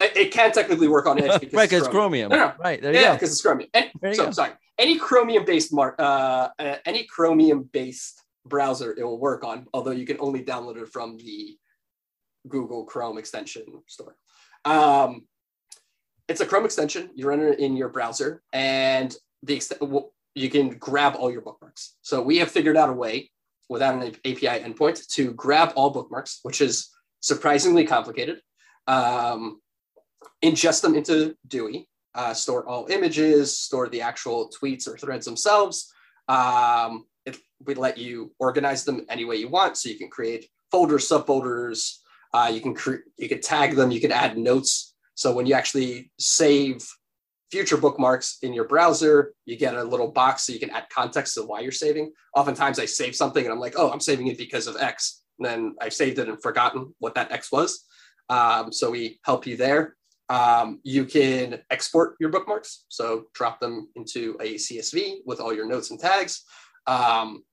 It, 0.00 0.16
it 0.16 0.32
can 0.32 0.52
technically 0.52 0.88
work 0.88 1.06
on 1.06 1.18
Edge 1.22 1.28
right, 1.28 1.40
because 1.40 1.62
because 1.62 1.82
it's 1.82 1.88
Chromium. 1.88 2.30
No, 2.30 2.36
no. 2.36 2.52
Right 2.58 2.80
there 2.80 2.92
you 2.92 3.00
Yeah, 3.00 3.08
go. 3.08 3.12
because 3.14 3.30
it's 3.32 3.42
Chromium. 3.42 3.70
And, 3.74 3.90
so 4.14 4.26
go. 4.26 4.30
sorry, 4.32 4.52
any 4.78 4.98
Chromium-based 4.98 5.72
mark, 5.72 5.96
uh, 5.98 6.48
uh, 6.58 6.76
any 6.84 7.04
Chromium-based 7.04 8.22
browser 8.46 8.94
it 8.96 9.02
will 9.04 9.18
work 9.18 9.44
on, 9.44 9.66
although 9.72 9.92
you 9.92 10.06
can 10.06 10.18
only 10.20 10.42
download 10.42 10.76
it 10.76 10.88
from 10.88 11.16
the 11.16 11.56
Google 12.48 12.84
Chrome 12.84 13.18
extension 13.18 13.64
store. 13.86 14.16
Um, 14.64 15.26
it's 16.28 16.40
a 16.40 16.46
Chrome 16.46 16.64
extension. 16.64 17.10
You 17.14 17.28
run 17.28 17.40
it 17.40 17.58
in 17.58 17.76
your 17.76 17.88
browser, 17.88 18.42
and 18.52 19.14
the 19.42 19.54
extent 19.54 19.80
you 20.34 20.50
can 20.50 20.70
grab 20.70 21.14
all 21.16 21.30
your 21.30 21.42
bookmarks. 21.42 21.96
So 22.02 22.20
we 22.20 22.38
have 22.38 22.50
figured 22.50 22.76
out 22.76 22.88
a 22.88 22.92
way 22.92 23.30
without 23.68 23.94
an 23.94 24.02
API 24.02 24.62
endpoint 24.62 25.06
to 25.08 25.32
grab 25.32 25.72
all 25.76 25.90
bookmarks, 25.90 26.40
which 26.42 26.60
is 26.60 26.90
surprisingly 27.24 27.86
complicated. 27.86 28.42
Um, 28.86 29.60
ingest 30.44 30.82
them 30.82 30.94
into 30.94 31.34
Dewey, 31.48 31.88
uh, 32.14 32.34
store 32.34 32.68
all 32.68 32.86
images, 32.90 33.58
store 33.58 33.88
the 33.88 34.02
actual 34.02 34.50
tweets 34.50 34.86
or 34.86 34.98
threads 34.98 35.24
themselves. 35.24 35.90
Um, 36.28 37.06
it, 37.24 37.38
we 37.64 37.74
let 37.74 37.96
you 37.96 38.32
organize 38.38 38.84
them 38.84 39.06
any 39.08 39.24
way 39.24 39.36
you 39.36 39.48
want, 39.48 39.78
so 39.78 39.88
you 39.88 39.96
can 39.96 40.10
create 40.10 40.48
folders, 40.70 41.08
subfolders. 41.08 41.98
Uh, 42.34 42.50
you 42.52 42.60
can 42.60 42.74
cre- 42.74 43.06
you 43.16 43.28
can 43.28 43.40
tag 43.40 43.74
them. 43.74 43.90
You 43.90 44.00
can 44.00 44.12
add 44.12 44.36
notes. 44.36 44.94
So 45.14 45.32
when 45.32 45.46
you 45.46 45.54
actually 45.54 46.12
save 46.18 46.86
future 47.50 47.78
bookmarks 47.78 48.38
in 48.42 48.52
your 48.52 48.68
browser, 48.68 49.32
you 49.46 49.56
get 49.56 49.76
a 49.76 49.84
little 49.84 50.10
box 50.10 50.42
so 50.42 50.52
you 50.52 50.58
can 50.58 50.70
add 50.70 50.88
context 50.90 51.34
to 51.34 51.42
why 51.44 51.60
you're 51.60 51.72
saving. 51.72 52.12
Oftentimes, 52.36 52.78
I 52.78 52.84
save 52.84 53.16
something 53.16 53.44
and 53.44 53.52
I'm 53.52 53.60
like, 53.60 53.74
oh, 53.78 53.90
I'm 53.90 54.00
saving 54.00 54.26
it 54.26 54.36
because 54.36 54.66
of 54.66 54.76
X. 54.76 55.23
And 55.38 55.46
then 55.46 55.76
I 55.80 55.88
saved 55.88 56.18
it 56.18 56.28
and 56.28 56.40
forgotten 56.40 56.94
what 56.98 57.14
that 57.14 57.32
X 57.32 57.50
was. 57.50 57.84
Um, 58.28 58.72
so 58.72 58.90
we 58.90 59.20
help 59.24 59.46
you 59.46 59.56
there. 59.56 59.96
Um, 60.28 60.80
you 60.82 61.04
can 61.04 61.60
export 61.70 62.16
your 62.18 62.30
bookmarks, 62.30 62.86
so 62.88 63.24
drop 63.34 63.60
them 63.60 63.88
into 63.94 64.36
a 64.40 64.54
CSV 64.54 65.18
with 65.26 65.40
all 65.40 65.52
your 65.52 65.66
notes 65.66 65.90
and 65.90 66.00
tags. 66.00 66.44
Um, 66.86 67.44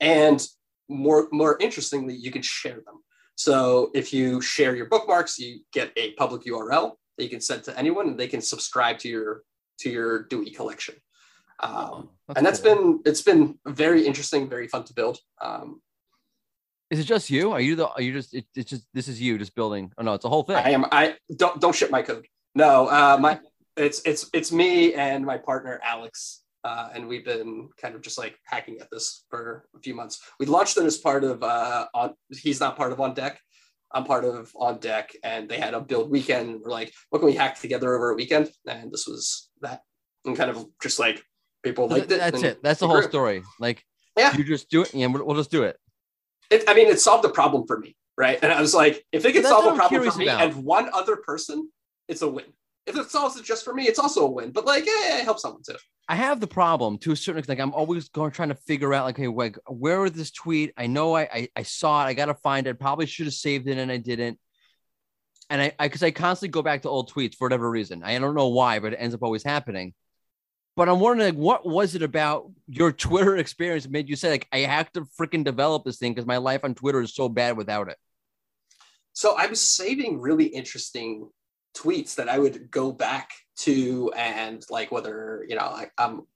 and 0.00 0.44
more, 0.88 1.28
more 1.32 1.56
interestingly, 1.60 2.14
you 2.14 2.30
can 2.30 2.42
share 2.42 2.74
them. 2.74 3.02
So 3.36 3.90
if 3.94 4.12
you 4.12 4.40
share 4.40 4.74
your 4.74 4.86
bookmarks, 4.86 5.38
you 5.38 5.60
get 5.72 5.92
a 5.96 6.12
public 6.14 6.42
URL 6.44 6.94
that 7.16 7.24
you 7.24 7.30
can 7.30 7.40
send 7.40 7.64
to 7.64 7.78
anyone, 7.78 8.08
and 8.08 8.18
they 8.18 8.28
can 8.28 8.40
subscribe 8.40 8.98
to 9.00 9.08
your 9.08 9.42
to 9.80 9.90
your 9.90 10.22
Dewey 10.24 10.50
collection. 10.50 10.94
Um, 11.60 12.10
that's 12.26 12.38
and 12.38 12.46
that's 12.46 12.60
cool. 12.60 12.74
been 12.74 13.02
it's 13.04 13.22
been 13.22 13.58
very 13.66 14.06
interesting, 14.06 14.48
very 14.48 14.68
fun 14.68 14.84
to 14.84 14.94
build. 14.94 15.18
Um, 15.40 15.80
is 16.90 17.00
it 17.00 17.04
just 17.04 17.30
you? 17.30 17.52
Are 17.52 17.60
you 17.60 17.76
the? 17.76 17.88
Are 17.88 18.00
you 18.00 18.12
just? 18.12 18.34
It, 18.34 18.46
it's 18.54 18.70
just 18.70 18.86
this 18.94 19.08
is 19.08 19.20
you 19.20 19.38
just 19.38 19.54
building. 19.54 19.92
Oh 19.98 20.02
no, 20.02 20.14
it's 20.14 20.24
a 20.24 20.28
whole 20.28 20.42
thing. 20.42 20.56
I 20.56 20.70
am. 20.70 20.86
I 20.92 21.16
don't 21.34 21.60
don't 21.60 21.74
ship 21.74 21.90
my 21.90 22.02
code. 22.02 22.26
No, 22.54 22.86
uh, 22.86 23.18
my 23.20 23.40
it's 23.76 24.02
it's 24.04 24.30
it's 24.32 24.52
me 24.52 24.94
and 24.94 25.24
my 25.24 25.36
partner 25.36 25.80
Alex, 25.82 26.42
uh, 26.64 26.90
and 26.94 27.08
we've 27.08 27.24
been 27.24 27.68
kind 27.80 27.94
of 27.94 28.02
just 28.02 28.18
like 28.18 28.38
hacking 28.44 28.78
at 28.80 28.88
this 28.90 29.24
for 29.30 29.66
a 29.74 29.80
few 29.80 29.94
months. 29.94 30.20
We 30.38 30.46
launched 30.46 30.76
it 30.76 30.84
as 30.84 30.98
part 30.98 31.24
of 31.24 31.42
uh, 31.42 31.86
on. 31.92 32.14
He's 32.30 32.60
not 32.60 32.76
part 32.76 32.92
of 32.92 33.00
On 33.00 33.14
Deck. 33.14 33.40
I'm 33.92 34.04
part 34.04 34.24
of 34.24 34.52
On 34.56 34.78
Deck, 34.78 35.10
and 35.24 35.48
they 35.48 35.58
had 35.58 35.74
a 35.74 35.80
build 35.80 36.10
weekend. 36.10 36.60
We're 36.62 36.70
like, 36.70 36.92
what 37.10 37.18
can 37.18 37.26
we 37.26 37.34
hack 37.34 37.60
together 37.60 37.94
over 37.94 38.10
a 38.10 38.14
weekend? 38.14 38.50
And 38.66 38.92
this 38.92 39.06
was 39.08 39.48
that, 39.60 39.82
and 40.24 40.36
kind 40.36 40.50
of 40.50 40.66
just 40.80 41.00
like 41.00 41.20
people 41.64 41.88
liked 41.88 42.12
it. 42.12 42.18
That's 42.18 42.42
it. 42.42 42.62
That's 42.62 42.80
the 42.80 42.88
whole 42.88 43.02
story. 43.02 43.42
Like, 43.58 43.84
yeah, 44.16 44.36
you 44.36 44.44
just 44.44 44.70
do 44.70 44.82
it, 44.82 44.94
and 44.94 45.12
we'll 45.12 45.36
just 45.36 45.50
do 45.50 45.64
it 45.64 45.76
it, 46.50 46.64
I 46.68 46.74
mean, 46.74 46.88
it 46.88 47.00
solved 47.00 47.24
a 47.24 47.28
problem 47.28 47.66
for 47.66 47.78
me, 47.78 47.96
right? 48.16 48.38
And 48.42 48.52
I 48.52 48.60
was 48.60 48.74
like, 48.74 49.04
if 49.12 49.24
it 49.24 49.32
can 49.32 49.42
solve 49.42 49.72
a 49.72 49.76
problem 49.76 50.10
for 50.10 50.18
me 50.18 50.28
about. 50.28 50.42
and 50.42 50.64
one 50.64 50.90
other 50.92 51.16
person, 51.16 51.70
it's 52.08 52.22
a 52.22 52.28
win. 52.28 52.46
If 52.86 52.96
it 52.96 53.10
solves 53.10 53.36
it 53.36 53.44
just 53.44 53.64
for 53.64 53.74
me, 53.74 53.84
it's 53.84 53.98
also 53.98 54.26
a 54.26 54.30
win. 54.30 54.52
But 54.52 54.64
like, 54.64 54.86
yeah, 54.86 55.18
it 55.18 55.24
helps 55.24 55.42
someone 55.42 55.62
too. 55.66 55.76
I 56.08 56.14
have 56.14 56.38
the 56.38 56.46
problem 56.46 56.98
to 56.98 57.10
a 57.10 57.16
certain 57.16 57.40
extent. 57.40 57.58
Like 57.58 57.66
I'm 57.66 57.74
always 57.74 58.08
going 58.08 58.30
trying 58.30 58.50
to 58.50 58.54
figure 58.54 58.94
out 58.94 59.04
like, 59.04 59.16
hey, 59.16 59.26
like, 59.26 59.58
where 59.66 60.04
is 60.04 60.12
this 60.12 60.30
tweet? 60.30 60.72
I 60.76 60.86
know 60.86 61.16
I, 61.16 61.22
I, 61.22 61.48
I 61.56 61.62
saw 61.64 62.04
it. 62.04 62.08
I 62.08 62.14
gotta 62.14 62.34
find 62.34 62.66
it. 62.68 62.78
Probably 62.78 63.06
should 63.06 63.26
have 63.26 63.34
saved 63.34 63.66
it 63.66 63.78
and 63.78 63.90
I 63.90 63.96
didn't. 63.96 64.38
And 65.50 65.62
I, 65.62 65.72
I, 65.78 65.86
because 65.88 66.02
I 66.02 66.12
constantly 66.12 66.52
go 66.52 66.62
back 66.62 66.82
to 66.82 66.88
old 66.88 67.12
tweets 67.12 67.34
for 67.34 67.46
whatever 67.46 67.68
reason. 67.68 68.04
I 68.04 68.18
don't 68.18 68.34
know 68.34 68.48
why, 68.48 68.78
but 68.78 68.92
it 68.92 68.96
ends 68.96 69.14
up 69.14 69.22
always 69.22 69.42
happening. 69.42 69.94
But 70.76 70.90
I'm 70.90 71.00
wondering, 71.00 71.34
like, 71.34 71.42
what 71.42 71.66
was 71.66 71.94
it 71.94 72.02
about 72.02 72.50
your 72.68 72.92
Twitter 72.92 73.36
experience 73.36 73.88
made 73.88 74.10
you 74.10 74.16
say, 74.16 74.30
like, 74.30 74.46
I 74.52 74.58
have 74.58 74.92
to 74.92 75.06
freaking 75.18 75.42
develop 75.42 75.84
this 75.84 75.98
thing 75.98 76.12
because 76.12 76.26
my 76.26 76.36
life 76.36 76.64
on 76.64 76.74
Twitter 76.74 77.00
is 77.00 77.14
so 77.14 77.30
bad 77.30 77.56
without 77.56 77.88
it? 77.88 77.96
So 79.14 79.34
I 79.38 79.46
was 79.46 79.60
saving 79.60 80.20
really 80.20 80.44
interesting 80.44 81.30
tweets 81.74 82.16
that 82.16 82.28
I 82.28 82.38
would 82.38 82.70
go 82.70 82.92
back 82.92 83.30
to, 83.60 84.12
and 84.14 84.62
like 84.68 84.92
whether 84.92 85.46
you 85.48 85.56
know, 85.56 85.70
like 85.72 85.92
um, 85.96 86.26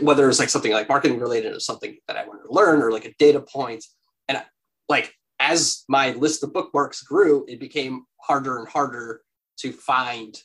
whether 0.00 0.28
it's 0.28 0.40
like 0.40 0.48
something 0.48 0.72
like 0.72 0.88
marketing 0.88 1.20
related 1.20 1.54
or 1.54 1.60
something 1.60 1.96
that 2.08 2.16
I 2.16 2.26
wanted 2.26 2.44
to 2.44 2.52
learn, 2.52 2.82
or 2.82 2.90
like 2.90 3.04
a 3.04 3.14
data 3.20 3.40
point, 3.40 3.84
and 4.26 4.42
like 4.88 5.14
as 5.38 5.84
my 5.88 6.10
list 6.10 6.42
of 6.42 6.52
bookmarks 6.52 7.02
grew, 7.02 7.44
it 7.46 7.60
became 7.60 8.04
harder 8.20 8.58
and 8.58 8.66
harder 8.66 9.20
to 9.58 9.70
find 9.70 10.36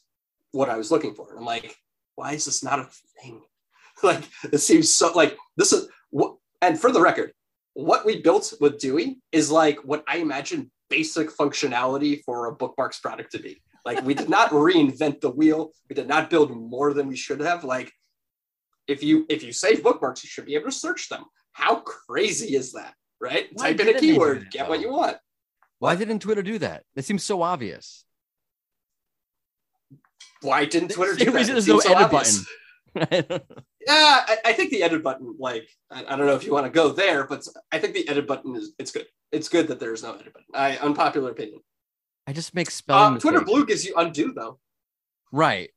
what 0.51 0.69
I 0.69 0.77
was 0.77 0.91
looking 0.91 1.15
for. 1.15 1.31
And 1.31 1.39
I'm 1.39 1.45
like, 1.45 1.75
why 2.15 2.33
is 2.33 2.45
this 2.45 2.63
not 2.63 2.79
a 2.79 2.89
thing? 3.21 3.41
like 4.03 4.23
it 4.51 4.59
seems 4.59 4.93
so 4.93 5.11
like 5.13 5.37
this 5.57 5.71
is 5.71 5.87
what 6.09 6.35
and 6.61 6.79
for 6.79 6.91
the 6.91 7.01
record, 7.01 7.33
what 7.73 8.05
we 8.05 8.21
built 8.21 8.53
with 8.59 8.79
Dewey 8.79 9.19
is 9.31 9.51
like 9.51 9.77
what 9.83 10.03
I 10.07 10.17
imagine 10.17 10.71
basic 10.89 11.29
functionality 11.29 12.23
for 12.23 12.47
a 12.47 12.55
bookmarks 12.55 12.99
product 12.99 13.31
to 13.33 13.39
be. 13.39 13.61
Like 13.85 14.03
we 14.03 14.13
did 14.13 14.29
not 14.29 14.49
reinvent 14.51 15.21
the 15.21 15.31
wheel. 15.31 15.71
We 15.89 15.95
did 15.95 16.07
not 16.07 16.29
build 16.29 16.55
more 16.55 16.93
than 16.93 17.07
we 17.07 17.15
should 17.15 17.41
have. 17.41 17.63
Like 17.63 17.91
if 18.87 19.03
you 19.03 19.25
if 19.29 19.43
you 19.43 19.51
save 19.51 19.83
bookmarks, 19.83 20.23
you 20.23 20.29
should 20.29 20.45
be 20.45 20.55
able 20.55 20.65
to 20.65 20.71
search 20.71 21.09
them. 21.09 21.25
How 21.51 21.75
crazy 21.77 22.55
is 22.55 22.73
that? 22.73 22.93
Right? 23.19 23.47
Why 23.53 23.73
Type 23.73 23.79
in 23.81 23.95
a 23.95 23.99
keyword, 23.99 24.51
get 24.51 24.67
what 24.67 24.81
you 24.81 24.91
want. 24.91 25.17
Why 25.79 25.95
didn't 25.95 26.19
Twitter 26.19 26.43
do 26.43 26.59
that? 26.59 26.83
It 26.95 27.05
seems 27.05 27.23
so 27.23 27.41
obvious 27.41 28.05
why 30.43 30.65
didn't 30.65 30.89
Twitter 30.89 31.15
do 31.15 31.31
that? 31.31 31.45
There's 31.47 31.67
no 31.67 31.79
so 31.79 31.91
edit 31.91 32.03
obvious. 32.03 32.39
button. 32.39 32.47
yeah, 33.11 33.39
I, 33.87 34.37
I, 34.45 34.53
think 34.53 34.69
the 34.69 34.83
edit 34.83 35.03
button, 35.03 35.35
like, 35.39 35.67
I, 35.89 36.05
I, 36.05 36.15
don't 36.15 36.27
know 36.27 36.35
if 36.35 36.45
you 36.45 36.53
want 36.53 36.67
to 36.67 36.71
go 36.71 36.89
there, 36.89 37.25
but 37.25 37.43
I 37.71 37.79
think 37.79 37.95
the 37.95 38.07
edit 38.07 38.27
button 38.27 38.55
is 38.55 38.73
it's 38.77 38.91
good. 38.91 39.07
It's 39.31 39.49
good 39.49 39.67
that 39.69 39.79
there's 39.79 40.03
no 40.03 40.13
edit 40.13 40.31
button. 40.31 40.47
I 40.53 40.77
unpopular 40.77 41.31
opinion. 41.31 41.61
I 42.27 42.33
just 42.33 42.53
make 42.53 42.69
spelling. 42.69 43.15
Uh, 43.15 43.19
Twitter 43.19 43.41
Blue 43.41 43.65
gives 43.65 43.83
you 43.83 43.95
undo 43.97 44.31
though. 44.31 44.59
Right. 45.31 45.71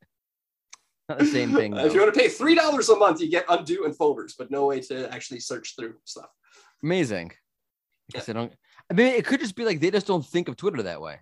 Not 1.08 1.18
the 1.18 1.26
same 1.26 1.54
thing. 1.54 1.74
if 1.76 1.94
you 1.94 2.00
want 2.00 2.12
to 2.12 2.20
pay 2.20 2.28
three 2.28 2.54
dollars 2.54 2.88
a 2.88 2.96
month, 2.96 3.20
you 3.20 3.30
get 3.30 3.46
undo 3.48 3.84
and 3.84 3.96
folders, 3.96 4.34
but 4.38 4.50
no 4.50 4.66
way 4.66 4.80
to 4.80 5.12
actually 5.12 5.40
search 5.40 5.74
through 5.76 5.94
stuff. 6.04 6.28
Amazing. 6.82 7.32
I 8.14 8.18
yeah. 8.18 8.24
I 8.28 8.32
don't. 8.32 8.52
I 8.90 8.94
mean, 8.94 9.06
it 9.06 9.24
could 9.24 9.40
just 9.40 9.56
be 9.56 9.64
like 9.64 9.80
they 9.80 9.90
just 9.90 10.06
don't 10.06 10.24
think 10.24 10.48
of 10.48 10.56
Twitter 10.56 10.82
that 10.82 11.00
way. 11.00 11.18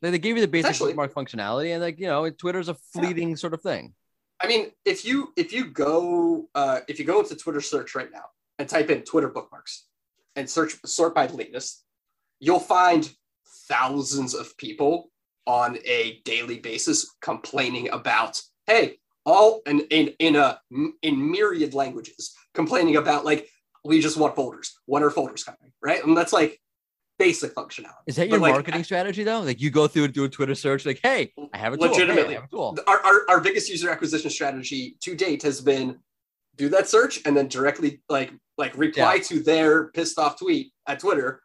They, 0.00 0.10
they 0.10 0.18
gave 0.18 0.36
you 0.36 0.42
the 0.42 0.48
basic 0.48 0.70
Actually, 0.70 0.92
bookmark 0.92 1.14
functionality, 1.14 1.72
and 1.72 1.82
like 1.82 1.98
you 1.98 2.06
know, 2.06 2.28
Twitter's 2.30 2.68
a 2.68 2.74
fleeting 2.74 3.30
yeah. 3.30 3.36
sort 3.36 3.54
of 3.54 3.62
thing. 3.62 3.94
I 4.40 4.46
mean, 4.46 4.70
if 4.84 5.04
you 5.04 5.32
if 5.36 5.52
you 5.52 5.66
go 5.66 6.48
uh, 6.54 6.80
if 6.88 6.98
you 6.98 7.04
go 7.04 7.20
into 7.20 7.36
Twitter 7.36 7.60
search 7.60 7.94
right 7.94 8.10
now 8.12 8.24
and 8.58 8.68
type 8.68 8.90
in 8.90 9.02
Twitter 9.02 9.28
bookmarks 9.28 9.86
and 10.36 10.48
search 10.48 10.76
sort 10.84 11.14
by 11.14 11.26
latest, 11.26 11.84
you'll 12.40 12.60
find 12.60 13.10
thousands 13.68 14.34
of 14.34 14.56
people 14.56 15.10
on 15.46 15.78
a 15.84 16.20
daily 16.24 16.58
basis 16.58 17.14
complaining 17.22 17.88
about 17.90 18.40
hey 18.66 18.98
all 19.24 19.62
in 19.66 19.80
in 19.90 20.08
in 20.18 20.36
a 20.36 20.60
in 21.02 21.30
myriad 21.30 21.74
languages 21.74 22.34
complaining 22.54 22.96
about 22.96 23.24
like 23.24 23.48
we 23.84 24.00
just 24.00 24.18
want 24.18 24.36
folders 24.36 24.78
when 24.84 25.02
are 25.02 25.10
folders 25.10 25.44
coming 25.44 25.72
right 25.82 26.04
and 26.04 26.16
that's 26.16 26.32
like 26.32 26.60
basic 27.18 27.54
functionality. 27.54 28.06
Is 28.06 28.16
that 28.16 28.28
your 28.28 28.40
marketing 28.40 28.84
strategy 28.84 29.24
though? 29.24 29.40
Like 29.40 29.60
you 29.60 29.70
go 29.70 29.88
through 29.88 30.04
and 30.04 30.14
do 30.14 30.24
a 30.24 30.28
Twitter 30.28 30.54
search, 30.54 30.86
like, 30.86 31.00
hey, 31.02 31.32
I 31.52 31.58
have 31.58 31.72
a 31.72 31.76
tool. 31.76 31.88
Legitimately, 31.88 32.34
hey, 32.34 32.40
a 32.42 32.48
tool. 32.48 32.78
Our, 32.86 33.00
our, 33.00 33.20
our 33.28 33.40
biggest 33.40 33.68
user 33.68 33.90
acquisition 33.90 34.30
strategy 34.30 34.96
to 35.00 35.14
date 35.14 35.42
has 35.42 35.60
been 35.60 35.98
do 36.56 36.68
that 36.70 36.88
search 36.88 37.20
and 37.24 37.36
then 37.36 37.48
directly 37.48 38.00
like 38.08 38.32
like 38.56 38.76
reply 38.76 39.14
yeah. 39.14 39.22
to 39.22 39.40
their 39.40 39.88
pissed 39.88 40.18
off 40.18 40.38
tweet 40.38 40.72
at 40.86 41.00
Twitter 41.00 41.42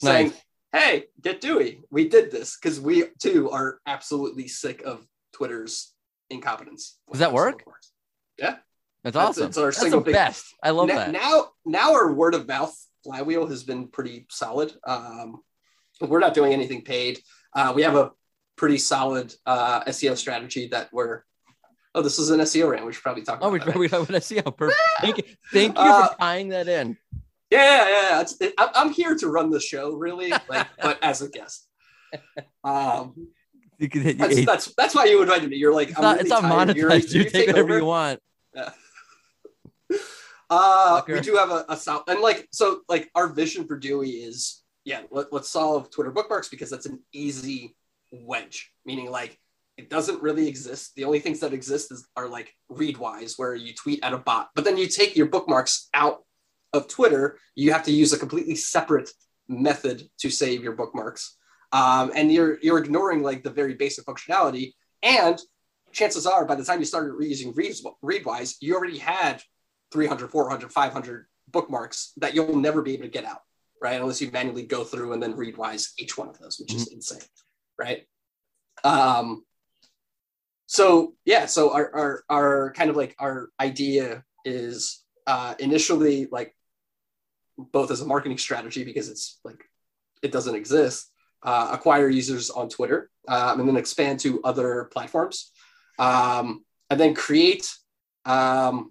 saying. 0.00 0.32
Hey, 0.72 1.04
get 1.22 1.40
Dewey. 1.40 1.84
We 1.92 2.08
did 2.08 2.32
this 2.32 2.58
because 2.60 2.80
we 2.80 3.04
too 3.20 3.48
are 3.50 3.78
absolutely 3.86 4.48
sick 4.48 4.82
of 4.82 5.06
Twitter's 5.32 5.94
incompetence. 6.30 6.98
Does 7.12 7.20
that 7.20 7.32
work? 7.32 7.62
Yeah. 8.40 8.56
That's 9.04 9.16
awesome. 9.16 9.44
That's, 9.44 9.56
our 9.56 9.70
That's 9.70 9.88
the 9.88 10.00
best. 10.00 10.46
I 10.64 10.70
love 10.70 10.88
now, 10.88 10.96
that. 10.96 11.12
Now, 11.12 11.50
now 11.64 11.92
our 11.94 12.12
word 12.12 12.34
of 12.34 12.48
mouth 12.48 12.76
flywheel 13.04 13.46
has 13.46 13.62
been 13.62 13.88
pretty 13.88 14.26
solid. 14.30 14.72
Um, 14.86 15.42
we're 16.00 16.18
not 16.18 16.34
doing 16.34 16.52
anything 16.52 16.82
paid. 16.82 17.20
Uh, 17.54 17.72
we 17.74 17.82
have 17.82 17.94
a 17.94 18.10
pretty 18.56 18.78
solid 18.78 19.32
uh, 19.46 19.84
SEO 19.84 20.16
strategy 20.16 20.68
that 20.68 20.88
we're. 20.92 21.22
Oh, 21.94 22.02
this 22.02 22.18
is 22.18 22.30
an 22.30 22.40
SEO 22.40 22.70
rant. 22.70 22.84
We 22.84 22.92
should 22.92 23.04
probably 23.04 23.22
talk. 23.22 23.38
Oh, 23.40 23.50
we 23.50 23.60
probably 23.60 23.88
have 23.88 24.08
an 24.08 24.16
SEO. 24.16 24.56
Perfect. 24.56 24.80
thank 25.00 25.18
you, 25.18 25.24
thank 25.52 25.78
you 25.78 25.84
uh, 25.84 26.08
for 26.08 26.18
tying 26.18 26.48
that 26.48 26.66
in. 26.66 26.96
Yeah, 27.50 27.88
yeah, 27.88 27.88
yeah. 27.90 28.24
It, 28.40 28.54
I'm 28.58 28.90
here 28.90 29.14
to 29.14 29.28
run 29.28 29.50
the 29.50 29.60
show, 29.60 29.92
really, 29.92 30.32
like, 30.48 30.66
but 30.82 30.98
as 31.04 31.22
a 31.22 31.28
guest. 31.28 31.68
Um, 32.64 33.28
that's, 33.78 34.44
that's, 34.44 34.74
that's 34.76 34.94
why 34.94 35.04
you 35.04 35.22
invited 35.22 35.50
me. 35.50 35.56
You're 35.56 35.74
like, 35.74 35.90
it's 35.90 35.98
I'm 35.98 36.02
not, 36.02 36.16
really 36.16 36.30
it's 36.30 36.42
not 36.42 36.44
monetized. 36.44 37.12
You, 37.12 37.22
you 37.22 37.30
take 37.30 37.46
whatever 37.46 37.70
over? 37.70 37.78
you 37.78 37.84
want. 37.84 38.20
Yeah. 38.54 38.70
Uh, 40.50 41.02
we 41.08 41.20
do 41.20 41.36
have 41.36 41.50
a, 41.50 41.64
a 41.68 41.76
solve, 41.76 42.04
and 42.08 42.20
like 42.20 42.48
so, 42.52 42.80
like 42.88 43.10
our 43.14 43.28
vision 43.28 43.66
for 43.66 43.78
Dewey 43.78 44.10
is 44.10 44.62
yeah, 44.84 45.02
let, 45.10 45.32
let's 45.32 45.48
solve 45.48 45.90
Twitter 45.90 46.10
bookmarks 46.10 46.48
because 46.48 46.70
that's 46.70 46.86
an 46.86 47.00
easy 47.12 47.76
wedge. 48.12 48.72
Meaning, 48.84 49.10
like 49.10 49.38
it 49.76 49.90
doesn't 49.90 50.22
really 50.22 50.46
exist. 50.46 50.94
The 50.94 51.04
only 51.04 51.20
things 51.20 51.40
that 51.40 51.52
exist 51.52 51.90
is, 51.90 52.06
are 52.16 52.28
like 52.28 52.54
Readwise, 52.70 53.34
where 53.36 53.54
you 53.54 53.74
tweet 53.74 54.04
at 54.04 54.12
a 54.12 54.18
bot, 54.18 54.50
but 54.54 54.64
then 54.64 54.76
you 54.76 54.86
take 54.86 55.16
your 55.16 55.26
bookmarks 55.26 55.88
out 55.94 56.24
of 56.72 56.88
Twitter. 56.88 57.38
You 57.54 57.72
have 57.72 57.84
to 57.84 57.92
use 57.92 58.12
a 58.12 58.18
completely 58.18 58.54
separate 58.54 59.10
method 59.48 60.08
to 60.18 60.30
save 60.30 60.62
your 60.62 60.74
bookmarks, 60.74 61.36
um, 61.72 62.12
and 62.14 62.30
you're 62.30 62.58
you're 62.62 62.78
ignoring 62.78 63.22
like 63.22 63.42
the 63.42 63.50
very 63.50 63.74
basic 63.74 64.04
functionality. 64.04 64.72
And 65.02 65.38
chances 65.92 66.26
are, 66.26 66.44
by 66.44 66.54
the 66.54 66.64
time 66.64 66.80
you 66.80 66.84
started 66.84 67.14
using 67.20 67.52
Readwise, 67.54 68.54
you 68.60 68.74
already 68.74 68.98
had 68.98 69.42
300, 69.92 70.30
400, 70.30 70.72
500 70.72 71.26
bookmarks 71.48 72.12
that 72.18 72.34
you'll 72.34 72.56
never 72.56 72.82
be 72.82 72.94
able 72.94 73.04
to 73.04 73.10
get 73.10 73.24
out, 73.24 73.40
right? 73.82 74.00
Unless 74.00 74.20
you 74.20 74.30
manually 74.30 74.64
go 74.64 74.84
through 74.84 75.12
and 75.12 75.22
then 75.22 75.34
Readwise 75.34 75.92
each 75.98 76.16
one 76.18 76.28
of 76.28 76.38
those, 76.38 76.58
which 76.58 76.70
mm-hmm. 76.70 76.78
is 76.78 76.92
insane, 76.92 77.20
right? 77.78 78.06
Um, 78.82 79.44
so 80.66 81.14
yeah, 81.24 81.46
so 81.46 81.72
our, 81.72 81.94
our, 81.94 82.24
our 82.28 82.72
kind 82.72 82.90
of 82.90 82.96
like 82.96 83.14
our 83.18 83.50
idea 83.60 84.24
is 84.44 85.04
uh, 85.26 85.54
initially 85.58 86.26
like 86.30 86.54
both 87.56 87.90
as 87.90 88.00
a 88.00 88.06
marketing 88.06 88.38
strategy 88.38 88.84
because 88.84 89.08
it's 89.08 89.38
like 89.44 89.64
it 90.22 90.32
doesn't 90.32 90.54
exist, 90.54 91.10
uh, 91.42 91.68
acquire 91.72 92.08
users 92.08 92.50
on 92.50 92.68
Twitter 92.68 93.10
um, 93.28 93.60
and 93.60 93.68
then 93.68 93.76
expand 93.76 94.20
to 94.20 94.42
other 94.42 94.88
platforms, 94.92 95.50
um, 95.98 96.64
and 96.90 96.98
then 96.98 97.14
create 97.14 97.70
um, 98.24 98.90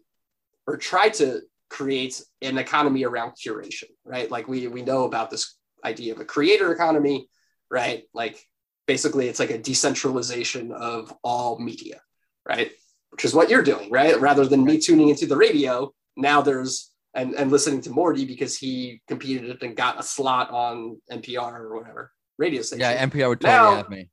or 0.68 0.78
try 0.78 1.10
to 1.10 1.42
create 1.70 2.22
an 2.42 2.58
economy 2.58 3.04
around 3.04 3.32
curation, 3.32 3.90
right? 4.06 4.30
Like 4.30 4.48
we 4.48 4.68
we 4.68 4.82
know 4.82 5.06
about 5.06 5.30
this 5.30 5.56
idea 5.84 6.14
of 6.14 6.20
a 6.20 6.26
creator 6.26 6.72
economy, 6.72 7.28
right? 7.70 8.04
Like 8.14 8.44
basically 8.88 9.28
it's 9.28 9.40
like 9.40 9.50
a 9.50 9.58
decentralization 9.58 10.72
of 10.72 11.14
all 11.24 11.60
media, 11.60 12.02
right? 12.48 12.72
Which 13.10 13.26
is 13.26 13.34
what 13.34 13.50
you're 13.50 13.64
doing, 13.64 13.90
right? 13.92 14.20
Rather 14.20 14.46
than 14.46 14.64
me 14.64 14.80
tuning 14.80 15.10
into 15.10 15.26
the 15.26 15.38
radio, 15.38 15.94
now 16.16 16.42
there's 16.42 16.92
and, 17.14 17.36
and 17.36 17.52
listening 17.52 17.82
to 17.82 17.92
Morty 17.92 18.26
because 18.26 18.58
he 18.58 19.02
competed 19.08 19.62
and 19.62 19.76
got 19.76 20.00
a 20.00 20.04
slot 20.04 20.50
on 20.50 21.00
NPR 21.12 21.60
or 21.60 21.76
whatever 21.76 22.12
radio 22.38 22.62
station. 22.62 22.82
Yeah, 22.82 23.06
NPR 23.06 23.30
would 23.30 23.42
totally 23.42 23.72
now, 23.72 23.76
have 23.78 23.90
me. 23.90 24.10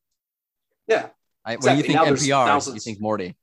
Yeah. 0.87 1.09
I, 1.45 1.55
exactly. 1.55 1.69
When 1.69 1.77
you 1.79 1.83
think 1.83 1.95
now 1.95 2.05
NPR, 2.05 2.75
you 2.75 2.81
think 2.81 3.01
Morty. 3.01 3.37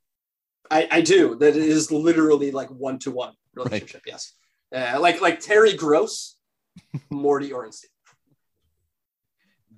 I, 0.71 0.87
I 0.91 1.01
do. 1.01 1.35
That 1.35 1.55
is 1.55 1.91
literally 1.91 2.51
like 2.51 2.69
one 2.69 2.99
to 2.99 3.11
one 3.11 3.33
relationship. 3.55 4.01
Right. 4.05 4.13
Yes. 4.13 4.33
Uh, 4.73 4.99
like 4.99 5.21
like 5.21 5.39
Terry 5.39 5.73
Gross, 5.73 6.37
Morty 7.09 7.51
Orenstein. 7.51 7.85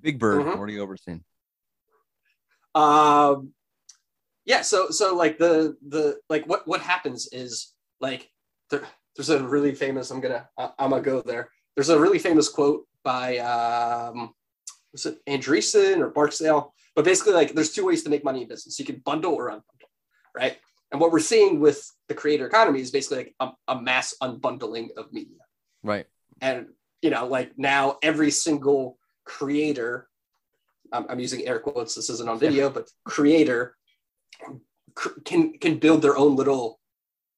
Big 0.01 0.19
Bird, 0.19 0.41
mm-hmm. 0.41 0.57
Morty 0.57 0.79
Oberstein. 0.79 1.23
Um, 2.73 3.53
yeah. 4.45 4.61
So 4.61 4.89
so 4.89 5.15
like 5.15 5.37
the 5.37 5.75
the 5.87 6.19
like 6.29 6.45
what 6.45 6.67
what 6.67 6.81
happens 6.81 7.27
is 7.31 7.73
like 7.99 8.29
there, 8.69 8.83
there's 9.15 9.29
a 9.29 9.43
really 9.43 9.75
famous. 9.75 10.11
I'm 10.11 10.21
gonna 10.21 10.47
I'm 10.57 10.89
gonna 10.91 11.01
go 11.01 11.21
there. 11.21 11.49
There's 11.75 11.89
a 11.89 11.99
really 11.99 12.19
famous 12.19 12.49
quote 12.49 12.85
by 13.03 13.37
um, 13.37 14.33
was 14.91 15.05
it 15.05 15.23
Andreessen 15.27 15.99
or 15.99 16.09
Barksdale? 16.09 16.73
But 16.95 17.05
basically, 17.05 17.33
like 17.33 17.53
there's 17.53 17.71
two 17.71 17.85
ways 17.85 18.03
to 18.03 18.09
make 18.09 18.23
money 18.23 18.41
in 18.43 18.47
business. 18.47 18.79
You 18.79 18.85
can 18.85 19.01
bundle 19.05 19.33
or 19.33 19.49
unbundle, 19.49 19.89
right? 20.35 20.57
And 20.91 20.99
what 20.99 21.11
we're 21.11 21.19
seeing 21.19 21.59
with 21.59 21.89
the 22.07 22.15
creator 22.15 22.47
economy 22.47 22.81
is 22.81 22.91
basically 22.91 23.17
like 23.17 23.35
a, 23.39 23.73
a 23.73 23.81
mass 23.81 24.15
unbundling 24.21 24.87
of 24.97 25.13
media. 25.13 25.37
Right. 25.83 26.07
And, 26.41 26.67
you 27.01 27.09
know, 27.11 27.27
like 27.27 27.57
now 27.57 27.97
every 28.01 28.31
single 28.31 28.97
creator, 29.25 30.07
I'm, 30.91 31.05
I'm 31.09 31.19
using 31.19 31.47
air 31.47 31.59
quotes, 31.59 31.95
this 31.95 32.09
isn't 32.09 32.27
on 32.27 32.39
video, 32.39 32.69
but 32.69 32.89
creator 33.05 33.75
cr- 34.95 35.19
can, 35.25 35.53
can 35.59 35.77
build 35.77 36.01
their 36.01 36.17
own 36.17 36.35
little, 36.35 36.79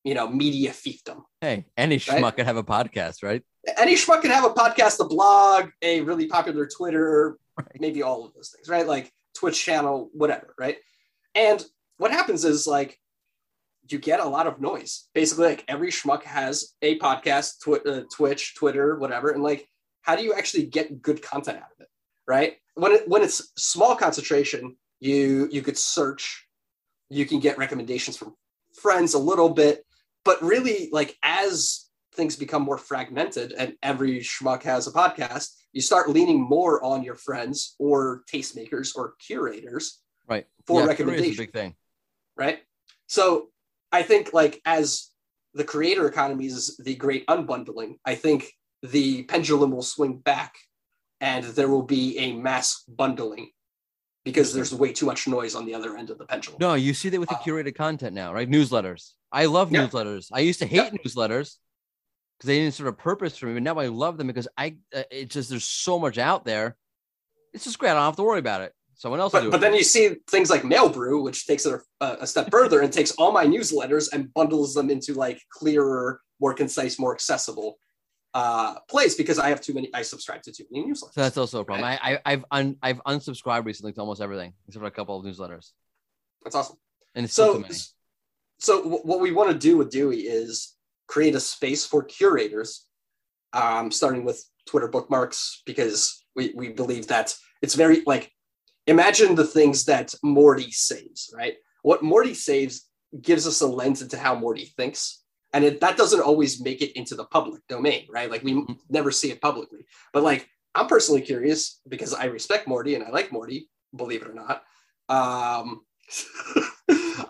you 0.03 0.13
know, 0.13 0.29
media 0.29 0.71
fiefdom. 0.71 1.23
Hey, 1.41 1.65
any 1.75 1.97
schmuck 1.97 2.21
right? 2.21 2.35
could 2.37 2.45
have 2.45 2.57
a 2.57 2.63
podcast, 2.63 3.21
right? 3.21 3.43
Any 3.77 3.95
schmuck 3.95 4.21
can 4.21 4.31
have 4.31 4.45
a 4.45 4.53
podcast, 4.53 4.99
a 5.01 5.05
blog, 5.05 5.69
a 5.81 6.01
really 6.01 6.27
popular 6.27 6.67
Twitter, 6.67 7.37
right. 7.57 7.81
maybe 7.81 8.01
all 8.01 8.25
of 8.25 8.33
those 8.33 8.49
things, 8.55 8.69
right? 8.69 8.87
Like 8.87 9.11
Twitch 9.35 9.63
channel, 9.63 10.09
whatever, 10.13 10.55
right? 10.57 10.77
And 11.35 11.63
what 11.97 12.11
happens 12.11 12.45
is 12.45 12.65
like 12.65 12.97
you 13.89 13.97
get 13.97 14.19
a 14.19 14.25
lot 14.25 14.47
of 14.47 14.61
noise. 14.61 15.07
Basically, 15.13 15.47
like 15.47 15.65
every 15.67 15.91
schmuck 15.91 16.23
has 16.23 16.73
a 16.81 16.97
podcast, 16.99 17.59
tw- 17.59 17.85
uh, 17.85 18.03
Twitch, 18.13 18.55
Twitter, 18.55 18.97
whatever, 18.97 19.29
and 19.29 19.43
like, 19.43 19.67
how 20.01 20.15
do 20.15 20.23
you 20.23 20.33
actually 20.33 20.65
get 20.65 21.01
good 21.01 21.21
content 21.21 21.57
out 21.57 21.71
of 21.75 21.81
it, 21.81 21.87
right? 22.27 22.55
When 22.75 22.91
it, 22.93 23.07
when 23.07 23.21
it's 23.21 23.51
small 23.57 23.95
concentration, 23.95 24.77
you 24.99 25.49
you 25.51 25.61
could 25.61 25.77
search, 25.77 26.45
you 27.09 27.25
can 27.25 27.39
get 27.39 27.57
recommendations 27.57 28.17
from 28.17 28.35
friends 28.79 29.13
a 29.13 29.19
little 29.19 29.49
bit, 29.49 29.85
but 30.23 30.41
really, 30.41 30.89
like 30.91 31.17
as 31.23 31.87
things 32.13 32.35
become 32.35 32.61
more 32.61 32.77
fragmented 32.77 33.53
and 33.53 33.73
every 33.81 34.19
schmuck 34.19 34.63
has 34.63 34.87
a 34.87 34.91
podcast, 34.91 35.49
you 35.71 35.81
start 35.81 36.09
leaning 36.09 36.41
more 36.41 36.83
on 36.83 37.03
your 37.03 37.15
friends 37.15 37.75
or 37.79 38.23
tastemakers 38.31 38.95
or 38.95 39.13
curators, 39.25 39.99
right? 40.27 40.45
For 40.67 40.81
yeah, 40.81 40.87
recommendations, 40.87 41.37
big 41.37 41.53
thing, 41.53 41.75
right? 42.37 42.59
So 43.07 43.50
I 43.91 44.03
think 44.03 44.33
like 44.33 44.61
as 44.65 45.09
the 45.53 45.63
creator 45.63 46.07
economy 46.07 46.45
is 46.45 46.77
the 46.77 46.95
great 46.95 47.25
unbundling, 47.27 47.95
I 48.05 48.15
think 48.15 48.51
the 48.83 49.23
pendulum 49.23 49.71
will 49.71 49.83
swing 49.83 50.17
back 50.17 50.55
and 51.19 51.43
there 51.43 51.67
will 51.67 51.83
be 51.83 52.17
a 52.17 52.33
mass 52.33 52.83
bundling 52.87 53.51
because 54.23 54.53
there's 54.53 54.73
way 54.73 54.93
too 54.93 55.05
much 55.05 55.27
noise 55.27 55.55
on 55.55 55.65
the 55.65 55.73
other 55.73 55.97
end 55.97 56.09
of 56.09 56.17
the 56.17 56.25
pendulum. 56.25 56.57
No, 56.59 56.73
you 56.75 56.93
see 56.93 57.09
that 57.09 57.19
with 57.19 57.29
the 57.29 57.35
uh, 57.35 57.41
curated 57.41 57.75
content 57.75 58.13
now, 58.13 58.33
right? 58.33 58.49
Newsletters. 58.49 59.11
I 59.31 59.45
love 59.45 59.71
yeah. 59.71 59.87
newsletters. 59.87 60.29
I 60.31 60.39
used 60.41 60.59
to 60.59 60.65
hate 60.65 60.91
yeah. 60.93 60.99
newsletters 61.03 61.57
because 62.37 62.47
they 62.47 62.59
didn't 62.59 62.73
sort 62.73 62.89
of 62.89 62.97
purpose 62.97 63.37
for 63.37 63.47
me, 63.47 63.53
but 63.53 63.63
now 63.63 63.75
I 63.75 63.87
love 63.87 64.17
them 64.17 64.27
because 64.27 64.47
I 64.57 64.77
uh, 64.95 65.03
it's 65.11 65.33
just 65.33 65.49
there's 65.49 65.65
so 65.65 65.99
much 65.99 66.17
out 66.17 66.45
there. 66.45 66.75
It's 67.53 67.63
just 67.63 67.79
great. 67.79 67.91
I 67.91 67.93
don't 67.95 68.03
have 68.03 68.15
to 68.17 68.23
worry 68.23 68.39
about 68.39 68.61
it. 68.61 68.73
Someone 69.01 69.19
else. 69.19 69.31
But, 69.31 69.49
but 69.49 69.61
then 69.61 69.73
you 69.73 69.83
see 69.83 70.17
things 70.29 70.51
like 70.51 70.61
Mailbrew, 70.61 71.23
which 71.23 71.47
takes 71.47 71.65
it 71.65 71.81
a, 72.01 72.17
a 72.21 72.27
step 72.27 72.51
further 72.51 72.81
and 72.81 72.93
takes 72.93 73.09
all 73.13 73.31
my 73.31 73.47
newsletters 73.47 74.13
and 74.13 74.31
bundles 74.35 74.75
them 74.75 74.91
into 74.91 75.15
like 75.15 75.41
clearer, 75.49 76.21
more 76.39 76.53
concise, 76.53 76.99
more 76.99 77.11
accessible 77.11 77.79
uh, 78.35 78.75
place 78.87 79.15
because 79.15 79.39
I 79.39 79.49
have 79.49 79.59
too 79.59 79.73
many. 79.73 79.89
I 79.91 80.03
subscribe 80.03 80.43
to 80.43 80.51
too 80.51 80.65
many 80.69 80.85
newsletters. 80.85 81.13
So 81.13 81.21
that's 81.21 81.35
also 81.35 81.61
a 81.61 81.65
problem. 81.65 81.83
Right? 81.83 81.99
I, 81.99 82.19
I 82.23 82.29
have 82.29 82.45
un, 82.51 82.77
I've 82.83 83.03
unsubscribed 83.05 83.65
recently 83.65 83.91
to 83.93 84.01
almost 84.01 84.21
everything 84.21 84.53
except 84.67 84.81
for 84.81 84.87
a 84.87 84.91
couple 84.91 85.19
of 85.19 85.25
newsletters. 85.25 85.71
That's 86.43 86.55
awesome. 86.55 86.77
And 87.15 87.27
so, 87.27 87.63
so 88.59 88.83
what 88.83 89.19
we 89.19 89.31
want 89.31 89.51
to 89.51 89.57
do 89.57 89.77
with 89.77 89.89
Dewey 89.89 90.27
is 90.27 90.75
create 91.07 91.33
a 91.33 91.39
space 91.39 91.87
for 91.87 92.03
curators, 92.03 92.85
um, 93.53 93.89
starting 93.89 94.25
with 94.25 94.47
Twitter 94.67 94.89
bookmarks 94.89 95.63
because 95.65 96.23
we 96.35 96.53
we 96.55 96.69
believe 96.69 97.07
that 97.07 97.35
it's 97.63 97.73
very 97.73 98.03
like 98.05 98.31
imagine 98.87 99.35
the 99.35 99.45
things 99.45 99.85
that 99.85 100.13
Morty 100.23 100.71
saves, 100.71 101.33
right? 101.35 101.55
What 101.83 102.03
Morty 102.03 102.33
saves 102.33 102.87
gives 103.19 103.47
us 103.47 103.61
a 103.61 103.67
lens 103.67 104.01
into 104.01 104.17
how 104.17 104.35
Morty 104.35 104.65
thinks. 104.77 105.23
And 105.53 105.65
it, 105.65 105.81
that 105.81 105.97
doesn't 105.97 106.21
always 106.21 106.61
make 106.61 106.81
it 106.81 106.97
into 106.97 107.15
the 107.15 107.25
public 107.25 107.61
domain, 107.67 108.07
right? 108.09 108.31
Like 108.31 108.43
we 108.43 108.53
mm-hmm. 108.53 108.73
never 108.89 109.11
see 109.11 109.31
it 109.31 109.41
publicly. 109.41 109.85
But 110.13 110.23
like 110.23 110.47
I'm 110.73 110.87
personally 110.87 111.21
curious 111.21 111.81
because 111.87 112.13
I 112.13 112.25
respect 112.25 112.67
Morty 112.67 112.95
and 112.95 113.03
I 113.03 113.09
like 113.09 113.31
Morty, 113.31 113.69
believe 113.95 114.21
it 114.21 114.29
or 114.29 114.33
not. 114.33 114.63
Um, 115.09 115.81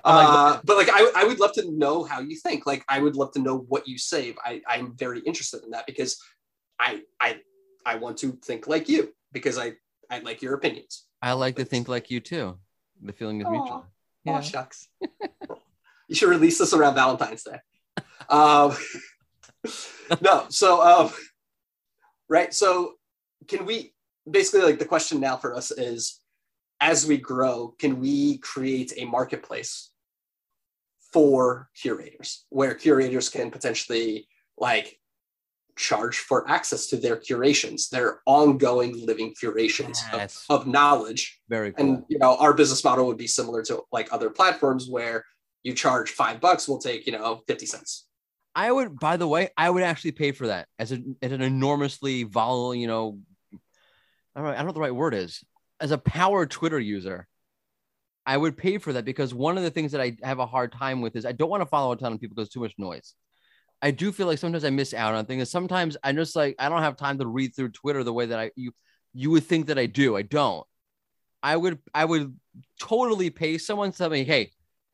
uh, 0.03 0.59
but 0.63 0.77
like 0.77 0.89
I, 0.91 1.11
I 1.15 1.23
would 1.23 1.39
love 1.39 1.53
to 1.53 1.71
know 1.71 2.03
how 2.03 2.19
you 2.19 2.35
think. 2.35 2.65
Like 2.65 2.83
I 2.87 2.99
would 2.99 3.15
love 3.15 3.31
to 3.33 3.39
know 3.39 3.57
what 3.57 3.87
you 3.87 3.97
save. 3.97 4.35
I, 4.43 4.61
I'm 4.67 4.95
very 4.95 5.19
interested 5.21 5.63
in 5.63 5.71
that 5.71 5.87
because 5.87 6.19
I 6.79 7.01
I 7.19 7.39
I 7.85 7.95
want 7.95 8.17
to 8.17 8.33
think 8.43 8.67
like 8.67 8.87
you 8.87 9.13
because 9.31 9.57
I 9.57 9.73
I 10.09 10.19
like 10.19 10.41
your 10.41 10.53
opinions. 10.53 11.05
I 11.21 11.33
like 11.33 11.55
to 11.57 11.65
think 11.65 11.87
like 11.87 12.09
you 12.09 12.19
too. 12.19 12.57
The 13.01 13.13
feeling 13.13 13.41
is 13.41 13.47
Aww. 13.47 13.51
mutual. 13.51 13.85
Yeah. 14.23 14.37
Oh, 14.37 14.41
shucks. 14.41 14.87
you 16.07 16.15
should 16.15 16.29
release 16.29 16.57
this 16.57 16.73
around 16.73 16.95
Valentine's 16.95 17.43
Day. 17.43 17.59
Um, 18.29 18.75
no, 20.21 20.45
so 20.49 20.81
um, 20.81 21.11
right. 22.29 22.53
So 22.53 22.93
can 23.47 23.65
we 23.65 23.93
basically 24.29 24.61
like 24.61 24.79
the 24.79 24.85
question 24.85 25.19
now 25.19 25.37
for 25.37 25.55
us 25.55 25.71
is 25.71 26.19
as 26.79 27.05
we 27.05 27.17
grow, 27.17 27.75
can 27.79 27.99
we 27.99 28.37
create 28.39 28.93
a 28.97 29.05
marketplace 29.05 29.91
for 31.13 31.69
curators 31.79 32.45
where 32.49 32.73
curators 32.73 33.29
can 33.29 33.51
potentially 33.51 34.27
like 34.57 34.97
charge 35.81 36.19
for 36.19 36.49
access 36.49 36.87
to 36.87 36.97
their 36.97 37.17
curations, 37.17 37.89
their 37.89 38.19
ongoing 38.25 39.05
living 39.05 39.33
curations 39.33 40.01
yes. 40.13 40.45
of, 40.49 40.61
of, 40.61 40.67
knowledge. 40.67 41.41
Very 41.49 41.71
cool. 41.71 41.85
And 41.85 42.03
you 42.07 42.19
know, 42.19 42.37
our 42.37 42.53
business 42.53 42.83
model 42.83 43.07
would 43.07 43.17
be 43.17 43.27
similar 43.27 43.63
to 43.63 43.81
like 43.91 44.13
other 44.13 44.29
platforms 44.29 44.87
where 44.87 45.25
you 45.63 45.73
charge 45.73 46.11
five 46.11 46.39
bucks, 46.39 46.67
we'll 46.67 46.79
take, 46.79 47.05
you 47.05 47.11
know, 47.11 47.41
50 47.47 47.65
cents. 47.65 48.07
I 48.53 48.71
would, 48.71 48.99
by 48.99 49.17
the 49.17 49.27
way, 49.27 49.49
I 49.57 49.69
would 49.69 49.83
actually 49.83 50.11
pay 50.11 50.31
for 50.31 50.47
that 50.47 50.67
as, 50.77 50.91
a, 50.91 51.01
as 51.21 51.31
an 51.31 51.41
enormously 51.41 52.23
volatile, 52.23 52.75
you 52.75 52.87
know, 52.87 53.19
I 54.35 54.39
don't, 54.39 54.43
know, 54.43 54.51
I 54.51 54.55
don't 54.55 54.59
know 54.59 54.65
what 54.67 54.75
the 54.75 54.81
right 54.81 54.95
word 54.95 55.13
is. 55.13 55.43
As 55.79 55.91
a 55.91 55.97
power 55.97 56.45
Twitter 56.45 56.79
user, 56.79 57.27
I 58.25 58.37
would 58.37 58.55
pay 58.55 58.77
for 58.77 58.93
that 58.93 59.05
because 59.05 59.33
one 59.33 59.57
of 59.57 59.63
the 59.63 59.71
things 59.71 59.93
that 59.93 60.01
I 60.01 60.15
have 60.21 60.39
a 60.39 60.45
hard 60.45 60.71
time 60.71 61.01
with 61.01 61.15
is 61.15 61.25
I 61.25 61.31
don't 61.31 61.49
want 61.49 61.61
to 61.61 61.69
follow 61.69 61.91
a 61.91 61.97
ton 61.97 62.13
of 62.13 62.21
people 62.21 62.35
because 62.35 62.49
too 62.49 62.59
much 62.59 62.73
noise. 62.77 63.15
I 63.81 63.91
do 63.91 64.11
feel 64.11 64.27
like 64.27 64.37
sometimes 64.37 64.63
I 64.63 64.69
miss 64.69 64.93
out 64.93 65.15
on 65.15 65.25
things. 65.25 65.49
Sometimes 65.49 65.97
I 66.03 66.11
just 66.13 66.35
like 66.35 66.55
I 66.59 66.69
don't 66.69 66.81
have 66.83 66.97
time 66.97 67.17
to 67.19 67.27
read 67.27 67.55
through 67.55 67.69
Twitter 67.69 68.03
the 68.03 68.13
way 68.13 68.27
that 68.27 68.39
I 68.39 68.51
you 68.55 68.73
you 69.13 69.31
would 69.31 69.43
think 69.43 69.67
that 69.67 69.77
I 69.79 69.87
do. 69.87 70.15
I 70.15 70.21
don't. 70.21 70.65
I 71.43 71.57
would 71.57 71.79
I 71.93 72.05
would 72.05 72.37
totally 72.79 73.29
pay 73.29 73.57
someone 73.57 73.91
to 73.91 73.97
tell 73.97 74.09
me, 74.09 74.23
hey, 74.23 74.51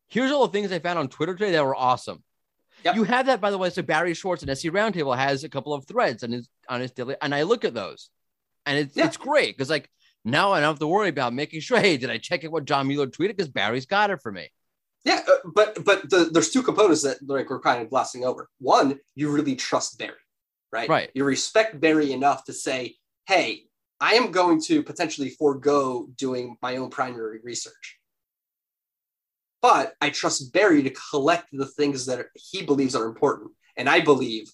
here's 0.07 0.31
all 0.31 0.47
the 0.47 0.53
things 0.53 0.71
I 0.71 0.79
found 0.79 0.97
on 0.99 1.09
Twitter 1.09 1.33
today 1.35 1.51
that 1.51 1.65
were 1.65 1.75
awesome. 1.75 2.23
Yep. 2.85 2.95
You 2.95 3.03
have 3.03 3.25
that, 3.25 3.41
by 3.41 3.51
the 3.51 3.57
way. 3.57 3.69
So 3.71 3.81
Barry 3.81 4.13
Schwartz 4.13 4.43
and 4.43 4.51
SE 4.51 4.69
Roundtable 4.69 5.17
has 5.17 5.43
a 5.43 5.49
couple 5.49 5.73
of 5.73 5.85
threads 5.85 6.23
and 6.23 6.33
his 6.33 6.47
on 6.69 6.79
his 6.79 6.91
daily, 6.91 7.15
and 7.21 7.33
I 7.35 7.43
look 7.43 7.65
at 7.65 7.73
those, 7.73 8.09
and 8.65 8.77
it's 8.77 8.95
Yeah. 8.95 9.05
it's 9.07 9.17
great 9.17 9.57
because 9.57 9.69
like 9.69 9.89
now 10.23 10.51
I 10.53 10.59
don't 10.59 10.69
have 10.69 10.79
to 10.79 10.87
worry 10.87 11.09
about 11.09 11.33
making 11.33 11.59
sure. 11.61 11.79
Hey, 11.79 11.97
did 11.97 12.09
I 12.09 12.17
check 12.17 12.45
out 12.45 12.51
what 12.51 12.65
John 12.65 12.87
Mueller 12.87 13.07
tweeted? 13.07 13.29
Because 13.29 13.49
Barry's 13.49 13.85
got 13.85 14.11
it 14.11 14.21
for 14.21 14.31
me. 14.31 14.49
Yeah, 15.07 15.21
uh, 15.25 15.49
but 15.55 15.85
but 15.85 16.09
the, 16.09 16.29
there's 16.33 16.49
two 16.49 16.61
components 16.61 17.01
that 17.03 17.17
like 17.25 17.49
we're 17.49 17.61
kind 17.61 17.81
of 17.81 17.89
glossing 17.89 18.25
over. 18.25 18.49
One, 18.59 18.99
you 19.15 19.31
really 19.31 19.55
trust 19.55 19.97
Barry, 19.97 20.23
right? 20.73 20.89
Right. 20.89 21.09
You 21.13 21.23
respect 21.23 21.79
Barry 21.79 22.11
enough 22.11 22.43
to 22.45 22.53
say, 22.53 22.95
"Hey, 23.25 23.67
I 24.01 24.15
am 24.15 24.31
going 24.31 24.61
to 24.63 24.83
potentially 24.83 25.29
forego 25.29 26.09
doing 26.17 26.57
my 26.61 26.75
own 26.75 26.89
primary 26.89 27.39
research, 27.41 27.99
but 29.61 29.93
I 30.01 30.09
trust 30.09 30.51
Barry 30.51 30.83
to 30.83 30.93
collect 31.11 31.47
the 31.53 31.67
things 31.67 32.05
that 32.07 32.25
he 32.35 32.63
believes 32.63 32.93
are 32.93 33.05
important, 33.05 33.51
and 33.77 33.87
I 33.87 34.01
believe 34.01 34.51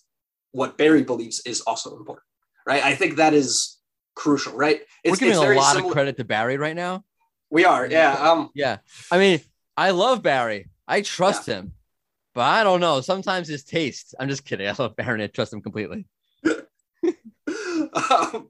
what 0.52 0.78
Barry 0.78 1.02
believes 1.02 1.42
is 1.48 1.62
also 1.62 1.98
important, 1.98 2.28
right? 2.68 2.84
I 2.84 2.94
think 2.94 3.16
that 3.16 3.34
is 3.34 3.80
crucial, 4.16 4.54
right? 4.54 4.82
We're 5.04 5.16
giving 5.16 5.36
a 5.36 5.56
lot 5.56 5.74
similar- 5.74 5.90
of 5.90 5.94
credit 5.94 6.18
to 6.18 6.24
Barry 6.24 6.58
right 6.58 6.76
now. 6.76 7.06
We 7.50 7.66
are, 7.66 7.88
yeah. 7.88 8.14
Um, 8.14 8.50
Yeah, 8.54 8.78
I 9.12 9.18
mean, 9.18 9.42
I 9.76 9.92
love 9.92 10.22
Barry. 10.22 10.70
I 10.88 11.02
trust 11.02 11.46
him, 11.46 11.74
but 12.36 12.42
I 12.42 12.64
don't 12.64 12.80
know. 12.80 13.02
Sometimes 13.02 13.48
his 13.48 13.64
taste. 13.64 14.16
I'm 14.20 14.30
just 14.30 14.46
kidding. 14.46 14.68
I 14.70 14.76
love 14.78 14.96
Barry. 14.96 15.14
and 15.14 15.24
I 15.24 15.28
trust 15.28 15.54
him 15.54 15.62
completely. 15.62 16.06
um, 18.10 18.50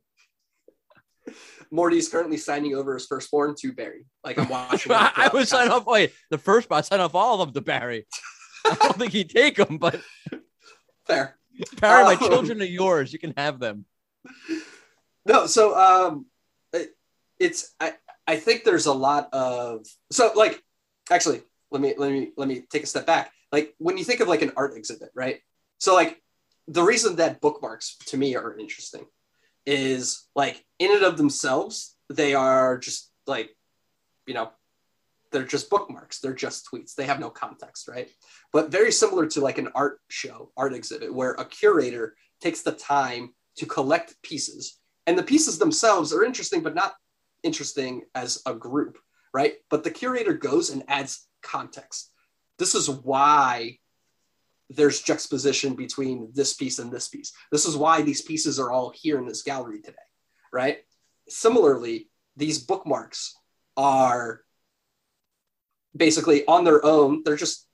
Morty's 1.72 2.10
currently 2.10 2.38
signing 2.38 2.76
over 2.76 2.94
his 2.94 3.06
firstborn 3.08 3.56
to 3.60 3.74
Barry. 3.74 4.06
Like 4.24 4.38
I'm 4.38 4.50
watching. 4.50 4.92
I, 4.96 5.30
would 5.34 5.48
sign 5.48 5.70
off. 5.70 5.86
Wait, 5.86 6.14
the 6.30 6.38
first, 6.38 6.68
I 6.72 6.82
sign 6.82 7.00
off 7.00 7.16
all 7.16 7.42
of 7.42 7.48
them 7.54 7.54
to 7.54 7.66
Barry. 7.66 8.06
I 8.66 8.76
don't 8.76 8.98
think 8.98 9.12
he'd 9.12 9.30
take 9.30 9.56
them, 9.56 9.78
but 9.78 10.00
Fair. 11.06 11.38
Barry, 11.80 12.04
my 12.04 12.18
Oh. 12.20 12.28
children 12.28 12.62
are 12.62 12.66
yours. 12.66 13.12
You 13.12 13.20
can 13.20 13.34
have 13.38 13.60
them. 13.60 13.86
No, 15.26 15.48
so 15.48 15.78
um, 15.78 16.26
it, 16.72 16.92
it's 17.40 17.74
I 17.80 17.94
I 18.26 18.38
think 18.38 18.64
there's 18.64 18.86
a 18.86 18.94
lot 18.94 19.30
of 19.34 19.86
so 20.12 20.32
like 20.36 20.64
actually 21.12 21.42
let 21.72 21.82
me 21.82 21.94
let 21.98 22.12
me 22.12 22.32
let 22.38 22.48
me 22.48 22.64
take 22.70 22.84
a 22.84 22.88
step 22.88 23.06
back. 23.06 23.32
Like 23.52 23.74
when 23.80 23.98
you 23.98 24.04
think 24.04 24.20
of 24.20 24.28
like 24.28 24.42
an 24.42 24.52
art 24.56 24.78
exhibit, 24.78 25.10
right? 25.16 25.40
So 25.80 25.94
like 25.94 26.22
the 26.68 26.84
reason 26.84 27.18
that 27.18 27.42
bookmarks 27.42 27.98
to 28.08 28.18
me 28.18 28.36
are 28.36 28.58
interesting 28.58 29.06
is 29.66 30.28
like 30.36 30.64
in 30.80 30.94
and 30.94 31.04
of 31.04 31.18
themselves 31.18 31.96
they 32.10 32.36
are 32.36 32.78
just 32.78 33.12
like 33.28 33.50
you 34.28 34.34
know 34.34 34.52
they're 35.32 35.44
just 35.44 35.70
bookmarks. 35.70 36.20
They're 36.20 36.36
just 36.36 36.70
tweets. 36.72 36.94
They 36.94 37.06
have 37.06 37.20
no 37.20 37.32
context 37.32 37.88
right? 37.88 38.10
But 38.52 38.72
very 38.72 38.92
similar 38.92 39.26
to 39.28 39.42
like 39.42 39.58
an 39.58 39.70
art 39.74 40.00
show 40.10 40.52
art 40.56 40.74
exhibit 40.74 41.14
where 41.14 41.34
a 41.34 41.46
curator 41.46 42.16
takes 42.40 42.62
the 42.62 42.72
time 42.72 43.34
to 43.58 43.66
collect 43.66 44.22
pieces. 44.22 44.80
And 45.08 45.18
the 45.18 45.24
pieces 45.24 45.58
themselves 45.58 46.14
are 46.14 46.24
interesting 46.24 46.62
but 46.62 46.76
not 46.76 46.94
interesting 47.42 48.04
as 48.16 48.42
a 48.46 48.54
group 48.54 48.98
right? 49.34 49.54
But 49.70 49.84
the 49.84 49.92
curator 49.92 50.34
goes 50.34 50.70
and 50.70 50.84
adds 50.88 51.28
context. 51.42 52.12
This 52.60 52.76
is 52.76 52.90
why 52.90 53.80
there's 54.70 55.02
juxtaposition 55.02 55.76
between 55.76 56.32
this 56.34 56.54
piece 56.54 56.80
and 56.80 56.92
this 56.92 57.08
piece. 57.08 57.34
This 57.52 57.66
is 57.66 57.76
why 57.76 58.02
these 58.02 58.22
pieces 58.22 58.60
are 58.60 58.72
all 58.72 58.94
here 58.96 59.18
in 59.18 59.28
this 59.28 59.44
gallery 59.44 59.82
today 59.82 59.98
right? 60.54 60.78
Similarly 61.28 62.08
these 62.38 62.60
bookmarks 62.60 63.36
are 63.76 64.42
basically 65.96 66.46
on 66.46 66.64
their 66.64 66.84
own 66.86 67.24
they're 67.26 67.36
just 67.36 67.68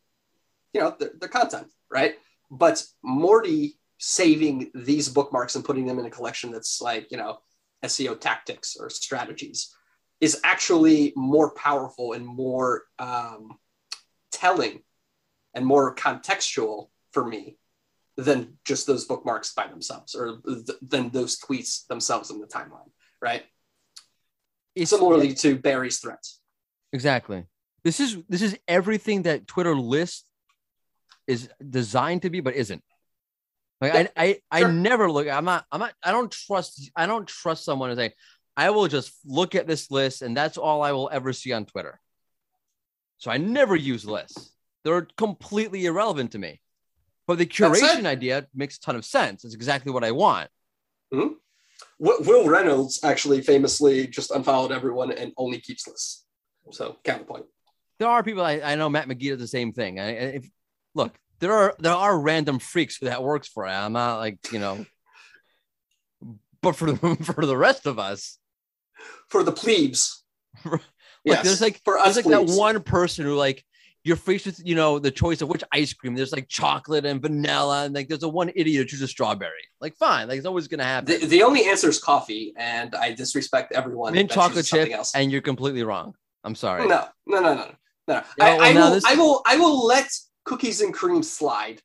you 0.73 0.81
know 0.81 0.95
they're, 0.97 1.11
they're 1.19 1.29
content 1.29 1.67
right? 1.91 2.15
But 2.49 2.83
morty 3.03 3.77
saving 3.99 4.71
these 4.73 5.09
bookmarks 5.09 5.55
and 5.55 5.65
putting 5.65 5.85
them 5.85 5.99
in 5.99 6.05
a 6.05 6.09
collection 6.09 6.51
that's 6.51 6.81
like 6.81 7.11
you 7.11 7.17
know 7.17 7.39
seo 7.85 8.19
tactics 8.19 8.77
or 8.79 8.89
strategies 8.89 9.75
is 10.21 10.39
actually 10.43 11.13
more 11.15 11.51
powerful 11.51 12.13
and 12.13 12.25
more 12.25 12.83
um, 12.97 13.57
telling 14.31 14.81
and 15.53 15.65
more 15.65 15.95
contextual 15.95 16.89
for 17.11 17.25
me 17.25 17.57
than 18.17 18.57
just 18.65 18.85
those 18.85 19.05
bookmarks 19.05 19.53
by 19.53 19.65
themselves 19.67 20.13
or 20.13 20.39
th- 20.45 20.77
than 20.81 21.09
those 21.09 21.39
tweets 21.39 21.87
themselves 21.87 22.29
in 22.29 22.39
the 22.41 22.47
timeline 22.47 22.91
right 23.21 23.43
It's 24.75 24.89
similarly 24.89 25.33
to 25.35 25.57
barry's 25.57 25.99
threats 25.99 26.39
exactly. 26.91 27.45
This 27.83 27.99
is 27.99 28.17
this 28.27 28.41
is 28.41 28.57
everything 28.67 29.23
that 29.23 29.47
Twitter 29.47 29.75
list 29.75 30.25
is 31.27 31.49
designed 31.67 32.23
to 32.23 32.29
be, 32.29 32.41
but 32.41 32.55
isn't. 32.55 32.83
Like 33.81 33.93
Yeah, 33.93 34.07
I 34.17 34.39
I, 34.51 34.63
I 34.63 34.71
never 34.71 35.09
look. 35.09 35.27
I'm 35.27 35.45
not. 35.45 35.65
I'm 35.71 35.79
not. 35.79 35.93
I 36.03 36.11
don't 36.11 36.31
trust. 36.31 36.91
I 36.95 37.05
don't 37.05 37.27
trust 37.27 37.63
someone 37.63 37.89
to 37.89 37.95
say. 37.95 38.13
I 38.59 38.71
will 38.71 38.87
just 38.89 39.13
look 39.25 39.55
at 39.55 39.67
this 39.67 39.89
list, 39.89 40.21
and 40.21 40.35
that's 40.35 40.57
all 40.57 40.81
I 40.81 40.91
will 40.91 41.09
ever 41.13 41.31
see 41.31 41.53
on 41.53 41.65
Twitter. 41.65 41.99
So 43.17 43.31
I 43.31 43.37
never 43.37 43.75
use 43.75 44.05
lists. 44.05 44.51
They're 44.83 45.07
completely 45.17 45.85
irrelevant 45.85 46.31
to 46.33 46.39
me. 46.39 46.61
But 47.25 47.37
the 47.37 47.45
curation 47.45 48.05
idea 48.05 48.47
makes 48.53 48.75
a 48.77 48.81
ton 48.81 48.95
of 48.97 49.05
sense. 49.05 49.45
It's 49.45 49.53
exactly 49.55 49.91
what 49.93 50.03
I 50.03 50.11
want. 50.11 50.49
Mm-hmm. 51.13 51.33
Wi- 51.99 52.27
Wil 52.27 52.49
Reynolds 52.49 52.99
actually 53.03 53.41
famously 53.41 54.07
just 54.07 54.31
unfollowed 54.31 54.71
everyone 54.73 55.11
and 55.13 55.31
only 55.37 55.59
keeps 55.61 55.87
lists 55.87 56.25
so 56.71 56.97
counterpoint 57.03 57.45
There 57.97 58.07
are 58.09 58.23
people 58.23 58.43
I, 58.43 58.59
I 58.61 58.75
know. 58.75 58.89
Matt 58.89 59.07
McGee 59.07 59.29
does 59.29 59.39
the 59.39 59.47
same 59.47 59.71
thing. 59.73 59.99
I, 59.99 60.07
I- 60.09 60.33
if 60.39 60.49
look, 60.95 61.13
there 61.39 61.53
are 61.53 61.75
there 61.79 61.93
are 61.93 62.19
random 62.19 62.59
freaks 62.59 62.97
who 62.97 63.05
that 63.05 63.23
works 63.23 63.47
for. 63.47 63.65
I'm 63.65 63.93
not 63.93 64.17
like 64.17 64.51
you 64.51 64.59
know, 64.59 64.85
but 66.61 66.75
for 66.75 66.91
the, 66.91 67.15
for 67.35 67.45
the 67.45 67.57
rest 67.57 67.85
of 67.85 67.97
us, 67.99 68.37
for 69.29 69.43
the 69.43 69.51
plebes 69.51 70.23
Look, 70.65 70.81
yes 71.25 71.43
there's 71.43 71.61
like 71.61 71.81
for 71.83 71.95
there's 72.03 72.17
us 72.17 72.25
like 72.25 72.47
that 72.47 72.55
one 72.57 72.81
person 72.81 73.25
who 73.25 73.35
like 73.35 73.63
you're 74.05 74.15
faced 74.15 74.45
with 74.45 74.61
you 74.65 74.75
know 74.75 74.97
the 74.99 75.11
choice 75.11 75.41
of 75.41 75.49
which 75.49 75.61
ice 75.73 75.91
cream. 75.93 76.15
There's 76.15 76.31
like 76.31 76.47
chocolate 76.47 77.05
and 77.05 77.21
vanilla, 77.21 77.83
and 77.83 77.93
like 77.93 78.07
there's 78.07 78.23
a 78.23 78.29
one 78.29 78.49
idiot 78.55 78.77
who 78.81 78.85
chooses 78.85 79.09
strawberry. 79.09 79.51
Like 79.81 79.95
fine, 79.97 80.29
like 80.29 80.37
it's 80.37 80.45
always 80.47 80.69
gonna 80.69 80.85
happen. 80.85 81.19
the, 81.19 81.25
the 81.27 81.43
only 81.43 81.67
answer 81.67 81.89
is 81.89 81.99
coffee 81.99 82.53
and 82.57 82.95
i 82.95 83.11
disrespect 83.11 83.73
everyone 83.73 84.13
Mint 84.13 84.31
chocolate 84.31 84.65
chip, 84.65 84.89
else 84.91 85.13
and 85.13 85.29
you're 85.31 85.41
completely 85.41 85.83
wrong. 85.83 86.15
I'm 86.45 86.55
sorry. 86.55 86.87
no 86.87 87.07
no 87.27 87.41
no 87.41 87.53
no 87.53 87.71
no 88.07 88.23
Yeah, 88.37 88.45
I, 88.45 88.49
well, 88.57 88.61
I, 88.61 88.73
will, 88.73 88.91
this- 88.91 89.05
I 89.05 89.15
will 89.15 89.41
i 89.45 89.57
will 89.57 89.85
let 89.85 90.09
cookies 90.45 90.79
and 90.81 90.93
cream 90.93 91.21
slide 91.21 91.81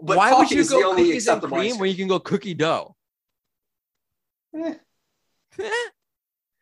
but 0.00 0.16
Why 0.16 0.32
would 0.32 0.50
you 0.50 0.66
go 0.66 0.94
cookies 0.94 1.28
and 1.28 1.42
cream 1.42 1.78
when 1.78 1.90
you 1.90 1.96
can 1.96 2.08
go 2.08 2.18
cookie 2.18 2.54
dough? 2.54 2.96
cream. 4.52 4.76
Eh, 5.60 5.72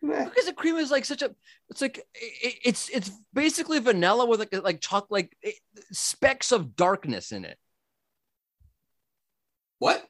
Eh, 0.03 0.29
the 0.47 0.53
cream 0.55 0.77
is 0.77 0.91
like 0.91 1.05
such 1.05 1.21
a 1.23 1.31
it's 1.69 1.83
like 1.83 1.99
it, 2.15 2.55
it's 2.65 2.89
it's 2.89 3.11
basically 3.35 3.79
vanilla 3.81 4.25
with 4.27 4.41
like 4.41 4.55
like 4.65 4.81
chocolate 4.81 5.11
like 5.11 5.37
it, 5.43 5.57
specks 5.93 6.53
of 6.53 6.75
darkness 6.75 7.33
in 7.33 7.45
it. 7.45 7.59
What? 9.79 10.07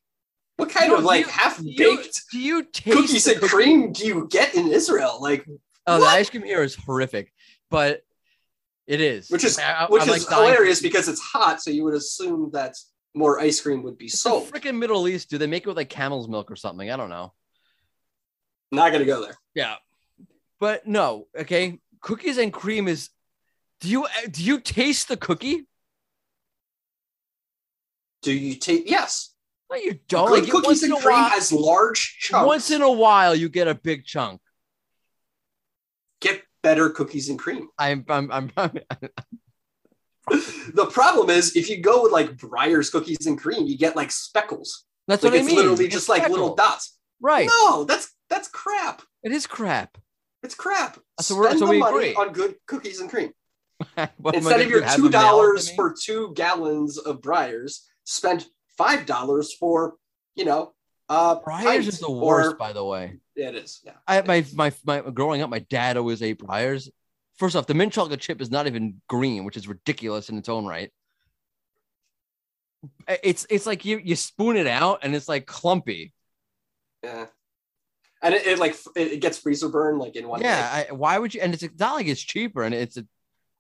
What 0.57 0.71
kind 0.71 0.91
No, 0.91 0.99
of 0.99 1.05
like 1.05 1.27
you- 1.27 1.33
half 1.33 1.61
you, 1.63 1.77
baked 1.97 2.21
do 2.31 2.39
you 2.39 2.65
taste 2.65 2.97
cookies 2.97 3.27
and 3.27 3.41
cream 3.41 3.93
do 3.93 4.07
you 4.07 4.29
get 4.31 4.55
in 4.55 4.69
israel? 4.69 5.19
Like 5.21 5.45
oh 5.87 6.01
the 6.01 6.07
ice 6.07 6.31
cream 6.31 6.43
here 6.45 6.63
is 6.63 6.75
horrific 6.75 7.33
but 7.71 8.03
it 8.87 9.01
is. 9.01 9.29
Which 9.31 9.45
is 9.45 9.59
I- 9.59 9.73
I- 9.73 9.87
which 9.87 10.03
I'm, 10.03 10.09
is 10.11 10.29
like, 10.31 10.39
hilarious 10.39 10.81
because 10.83 11.09
it's 11.09 11.21
hot 11.21 11.61
so 11.63 11.71
you 11.71 11.85
would 11.85 11.95
assume 11.95 12.51
that 12.53 12.77
more 13.15 13.41
ice 13.41 13.61
cream 13.61 13.83
would 13.83 13.99
be 13.99 14.05
it's 14.07 14.21
sold. 14.21 14.51
freaking 14.51 14.79
middle 14.79 15.09
east 15.09 15.31
do 15.31 15.39
they 15.39 15.47
make 15.49 15.65
it 15.65 15.67
with 15.69 15.77
like 15.77 15.89
camel's 15.89 16.29
milk 16.29 16.49
or 16.51 16.57
something. 16.57 16.91
I 16.91 16.97
don't 16.97 17.11
know 17.11 17.33
not 18.71 18.93
gonna 18.93 19.05
go 19.05 19.23
there. 19.23 19.37
Yeah. 19.55 19.77
But 20.59 20.87
no 20.87 21.27
okay? 21.39 21.79
Cookies 22.01 22.39
and 22.39 22.53
cream 22.53 22.89
is 22.89 23.11
do 23.81 23.89
you 23.89 24.07
do 24.31 24.43
you 24.43 24.61
taste 24.61 25.09
the 25.09 25.17
cookie? 25.17 25.67
Do 28.23 28.33
you 28.33 28.55
taste? 28.57 28.85
yes. 28.87 29.35
No 29.71 29.83
you 29.83 29.99
don't. 30.09 30.31
Like 30.31 30.51
cookies 30.51 30.83
and 30.83 30.93
cream 30.95 31.15
while 31.15 31.31
has 31.31 31.53
large 31.53 32.17
chunks. 32.19 32.47
once 32.47 32.71
in 32.71 32.83
a 32.83 32.91
while 32.91 33.35
you 33.35 33.49
get 33.49 33.69
a 33.69 33.75
big 33.75 34.05
chunk. 34.05 34.41
Get 36.21 36.43
better 36.63 36.91
cookies 36.91 37.29
and 37.31 37.39
cream. 37.39 37.69
I'm 37.79 38.05
i'm, 38.09 38.31
I'm, 38.31 38.51
I'm 38.57 38.73
the 40.75 40.87
problem 40.93 41.31
is 41.31 41.57
if 41.57 41.69
you 41.71 41.81
go 41.81 42.03
with 42.03 42.13
like 42.13 42.37
Breyers 42.37 42.93
cookies 42.93 43.27
and 43.27 43.39
cream, 43.39 43.67
you 43.67 43.77
get 43.79 43.97
like 43.97 44.11
speckles. 44.13 44.85
that's 45.09 45.23
like 45.25 45.33
what 45.33 45.41
it's 45.41 45.47
i 45.47 45.47
mean. 45.49 45.57
literally 45.57 45.87
It's 45.87 45.95
just 45.95 46.09
like 46.09 46.29
little 46.29 46.55
dots. 46.55 46.99
right. 47.21 47.49
No, 47.49 47.85
that's 47.85 48.13
that's 48.31 48.49
crap. 48.49 49.03
It 49.23 49.33
is 49.33 49.47
crap. 49.47 49.99
It's 50.43 50.55
crap. 50.55 50.99
So 51.21 51.37
we're- 51.37 51.49
Spend 51.49 51.59
so 51.61 51.67
the 51.67 51.71
we 51.73 51.79
money 51.81 51.97
agree. 52.11 52.15
on 52.15 52.33
good 52.33 52.55
cookies 52.67 53.01
and 53.01 53.11
cream. 53.11 53.33
What, 53.95 53.99
am 53.99 54.09
I 54.27 54.31
Instead 54.35 54.51
gonna 54.53 54.65
of 54.65 54.71
your 54.71 54.81
do, 54.81 54.87
have 54.87 54.97
two 54.97 55.03
them 55.09 55.13
mailed 55.13 55.23
to 55.23 55.27
dollars 55.29 55.69
me? 55.71 55.77
for 55.77 55.95
two 56.01 56.33
gallons 56.35 56.97
of 56.99 57.21
Breyers, 57.21 57.81
spend 58.05 58.47
five 58.79 59.05
dollars 59.07 59.53
for 59.55 59.95
you 60.35 60.45
know 60.47 60.73
uh 61.09 61.41
Breyers 61.41 61.87
is 61.89 61.99
the 61.99 62.07
or- 62.07 62.21
worst, 62.27 62.59
by 62.59 62.73
the 62.73 62.85
way. 62.85 63.19
It 63.37 63.55
is. 63.55 63.81
Yeah. 63.85 63.93
I 64.07 64.21
my 64.23 64.45
my 64.55 64.73
my 64.85 65.01
growing 65.01 65.41
up, 65.43 65.49
my 65.51 65.61
dad 65.61 65.97
always 65.97 66.23
ate 66.23 66.39
Breyers. 66.39 66.89
First 67.39 67.57
off, 67.57 67.67
the 67.67 67.73
mint 67.75 67.93
chocolate 67.95 68.21
chip 68.21 68.41
is 68.43 68.51
not 68.51 68.67
even 68.67 69.01
green, 69.09 69.45
which 69.45 69.57
is 69.57 69.67
ridiculous 69.67 70.29
in 70.29 70.37
its 70.37 70.49
own 70.51 70.67
right. 70.67 70.93
It's 73.23 73.47
it's 73.51 73.67
like 73.67 73.85
you 73.87 73.99
you 73.99 74.15
spoon 74.17 74.57
it 74.57 74.67
out 74.67 75.01
and 75.03 75.15
it's 75.15 75.29
like 75.29 75.47
clumpy. 75.47 76.13
Yeah. 77.03 77.27
And 78.23 78.35
it, 78.35 78.47
it 78.47 78.59
like 78.59 78.77
it, 78.97 79.21
gets 79.21 79.39
freezer 79.39 79.69
burn 79.69 79.99
like 79.99 80.17
in 80.17 80.29
one. 80.29 80.43
Yeah, 80.43 80.85
I, 80.91 80.93
why 80.93 81.19
would 81.19 81.33
you? 81.35 81.41
And 81.41 81.55
it's 81.55 81.65
not 81.79 81.95
like 81.95 82.07
it's 82.07 82.21
cheaper, 82.21 82.63
and 82.63 82.75
it's 82.75 82.97
a, 82.97 83.07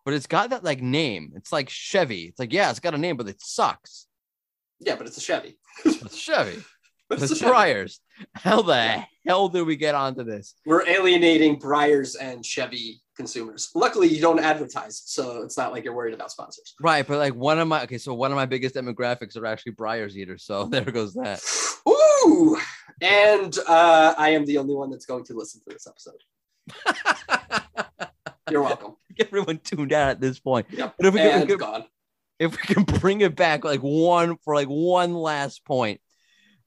but 0.04 0.14
it's 0.14 0.26
got 0.26 0.50
that 0.50 0.64
like 0.64 0.82
name. 0.82 1.32
It's 1.34 1.52
like 1.52 1.68
Chevy. 1.70 2.24
It's 2.24 2.38
like 2.38 2.52
yeah, 2.52 2.70
it's 2.70 2.80
got 2.80 2.94
a 2.94 2.98
name, 2.98 3.16
but 3.16 3.28
it 3.28 3.40
sucks. 3.40 4.06
Yeah, 4.80 4.96
but 4.96 5.06
it's 5.06 5.16
a 5.16 5.20
Chevy. 5.20 5.58
It's 5.84 6.16
Chevy. 6.16 6.62
But 7.08 7.20
it's 7.20 7.38
Chevy. 7.38 7.50
Breyers. 7.50 7.98
How 8.34 8.62
the 8.62 8.72
Yeah. 8.72 9.04
hell 9.26 9.48
do 9.48 9.64
we 9.64 9.74
get 9.74 9.96
onto 9.96 10.22
this? 10.22 10.54
We're 10.64 10.86
alienating 10.86 11.58
Breyers 11.58 12.14
and 12.20 12.46
Chevy 12.46 13.02
consumers. 13.16 13.70
Luckily, 13.74 14.06
you 14.06 14.20
don't 14.20 14.38
advertise, 14.38 15.02
so 15.06 15.42
it's 15.42 15.58
not 15.58 15.72
like 15.72 15.82
you're 15.82 15.92
worried 15.92 16.14
about 16.14 16.30
sponsors. 16.30 16.72
Right, 16.80 17.04
but 17.04 17.18
like 17.18 17.34
one 17.34 17.58
of 17.58 17.66
my 17.66 17.82
okay, 17.82 17.98
so 17.98 18.14
one 18.14 18.30
of 18.30 18.36
my 18.36 18.46
biggest 18.46 18.76
demographics 18.76 19.36
are 19.36 19.44
actually 19.44 19.72
Breyers 19.72 20.14
eaters. 20.14 20.44
So 20.44 20.64
there 20.70 20.84
goes 20.84 21.14
that. 21.14 21.42
Ooh, 21.88 22.56
and 23.00 23.56
uh, 23.66 24.14
I 24.16 24.30
am 24.30 24.44
the 24.44 24.58
only 24.58 24.74
one 24.74 24.90
that's 24.90 25.06
going 25.06 25.24
to 25.24 25.34
listen 25.34 25.60
to 25.66 25.70
this 25.70 25.86
episode. 25.86 26.22
You're 28.50 28.62
welcome. 28.62 28.96
Everyone 29.18 29.58
tuned 29.58 29.92
out 29.92 30.10
at 30.10 30.20
this 30.20 30.38
point. 30.38 30.66
Yep. 30.70 30.94
But 30.98 31.06
if 31.06 31.14
we, 31.14 31.20
can, 31.20 31.40
and 31.40 31.48
can- 31.48 31.58
gone. 31.58 31.84
if 32.38 32.52
we 32.52 32.74
can 32.74 32.84
bring 32.84 33.20
it 33.20 33.36
back 33.36 33.64
like 33.64 33.80
one 33.80 34.36
for 34.44 34.54
like 34.54 34.68
one 34.68 35.14
last 35.14 35.64
point. 35.64 36.00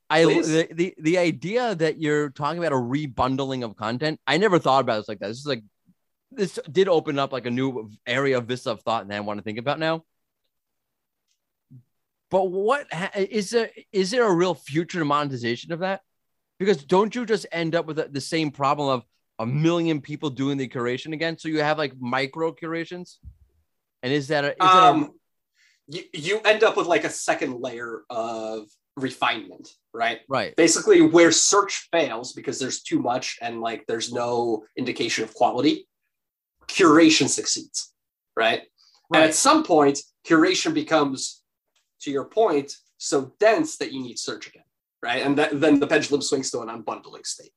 I 0.10 0.26
the, 0.26 0.68
the 0.72 0.94
the 1.00 1.18
idea 1.18 1.74
that 1.74 2.00
you're 2.00 2.30
talking 2.30 2.60
about 2.60 2.74
a 2.74 2.76
rebundling 2.76 3.64
of 3.64 3.76
content, 3.76 4.20
I 4.28 4.38
never 4.38 4.60
thought 4.60 4.82
about 4.82 4.98
this 4.98 5.08
like 5.08 5.20
that. 5.20 5.30
This 5.30 5.40
is 5.40 5.48
like 5.48 5.64
this 6.30 6.60
did 6.72 6.88
open 6.88 7.18
up 7.18 7.32
like 7.32 7.46
a 7.46 7.52
new 7.52 7.90
area 8.06 8.38
of 8.38 8.46
vista 8.46 8.72
of 8.72 8.82
thought 8.82 9.08
that 9.08 9.16
I 9.16 9.22
want 9.22 9.40
to 9.40 9.44
think 9.44 9.58
about 9.58 9.80
now. 9.80 10.04
But 12.30 12.46
what 12.46 12.92
ha- 12.92 13.12
is 13.16 13.52
there 13.52 13.72
is 13.92 14.12
there 14.12 14.28
a 14.28 14.34
real 14.34 14.54
future 14.54 15.04
monetization 15.04 15.72
of 15.72 15.80
that? 15.80 16.02
Because 16.66 16.84
don't 16.84 17.14
you 17.14 17.26
just 17.26 17.46
end 17.52 17.76
up 17.76 17.86
with 17.86 17.98
the, 17.98 18.08
the 18.10 18.22
same 18.22 18.52
problem 18.52 18.90
of 18.90 19.04
a 19.40 19.46
million 19.46 20.02
people 20.02 20.30
doing 20.30 20.58
the 20.58 20.68
curation 20.68 21.14
again? 21.14 21.38
So 21.38 21.48
you 21.50 21.62
have 21.62 21.78
like 21.78 21.94
micro 22.00 22.52
curations, 22.52 23.20
and 24.02 24.14
is 24.14 24.28
that 24.30 24.46
a, 24.46 24.50
is 24.52 24.56
that 24.60 24.66
a 24.66 24.88
Um, 24.88 25.12
you, 25.88 26.04
you 26.14 26.40
end 26.46 26.64
up 26.64 26.78
with 26.78 26.88
like 26.88 27.04
a 27.04 27.10
second 27.10 27.60
layer 27.60 28.04
of 28.10 28.68
refinement, 28.96 29.70
right? 29.94 30.20
right? 30.30 30.56
Basically, 30.56 31.02
where 31.02 31.32
search 31.32 31.90
fails 31.92 32.34
because 32.34 32.60
there's 32.60 32.82
too 32.82 33.00
much 33.00 33.38
and 33.42 33.60
like 33.60 33.86
there's 33.88 34.14
no 34.14 34.64
indication 34.78 35.24
of 35.24 35.34
quality, 35.34 35.88
curation 36.68 37.28
succeeds, 37.28 37.94
right? 38.38 38.62
And 39.14 39.24
at 39.24 39.36
some 39.36 39.64
point, 39.64 40.00
curation 40.26 40.74
becomes, 40.74 41.42
to 42.02 42.12
your 42.12 42.26
point, 42.26 42.74
so 42.98 43.34
dense 43.40 43.78
that 43.78 43.92
you 43.92 44.02
need 44.02 44.18
search 44.18 44.48
again, 44.48 44.64
right? 45.04 45.22
And 45.26 45.38
that, 45.38 45.60
then 45.60 45.80
the 45.80 45.88
pendulum 45.88 46.22
swings 46.22 46.50
to 46.52 46.62
an 46.62 46.70
unbundling 46.70 47.26
state. 47.26 47.52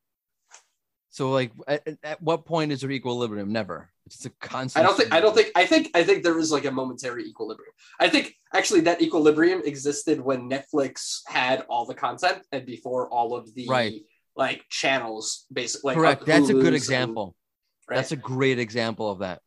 So 1.09 1.31
like 1.31 1.51
at, 1.67 1.87
at 2.03 2.21
what 2.21 2.45
point 2.45 2.71
is 2.71 2.81
there 2.81 2.91
equilibrium? 2.91 3.51
Never. 3.51 3.89
It's 4.05 4.25
a 4.25 4.29
constant. 4.39 4.85
I 4.85 4.87
don't 4.87 4.97
think. 4.97 5.13
I 5.13 5.19
don't 5.19 5.35
think. 5.35 5.51
I 5.55 5.65
think. 5.65 5.89
I 5.95 6.03
think 6.03 6.23
there 6.23 6.37
is 6.37 6.51
like 6.51 6.65
a 6.65 6.71
momentary 6.71 7.23
equilibrium. 7.25 7.73
I 7.99 8.07
think 8.07 8.35
actually 8.53 8.81
that 8.81 9.01
equilibrium 9.01 9.61
existed 9.65 10.21
when 10.21 10.47
Netflix 10.49 11.21
had 11.27 11.61
all 11.69 11.85
the 11.85 11.95
content 11.95 12.43
and 12.51 12.65
before 12.65 13.09
all 13.09 13.35
of 13.35 13.53
the 13.55 13.65
Right. 13.67 14.01
like 14.35 14.63
channels, 14.69 15.45
basically. 15.51 15.89
Like 15.89 15.97
Correct. 15.97 16.25
That's 16.25 16.49
a 16.49 16.53
good 16.53 16.67
and- 16.67 16.75
example. 16.75 17.35
right? 17.89 17.95
That's 17.97 18.11
a 18.11 18.15
great 18.17 18.59
example 18.59 19.09
of 19.09 19.19
that. 19.19 19.41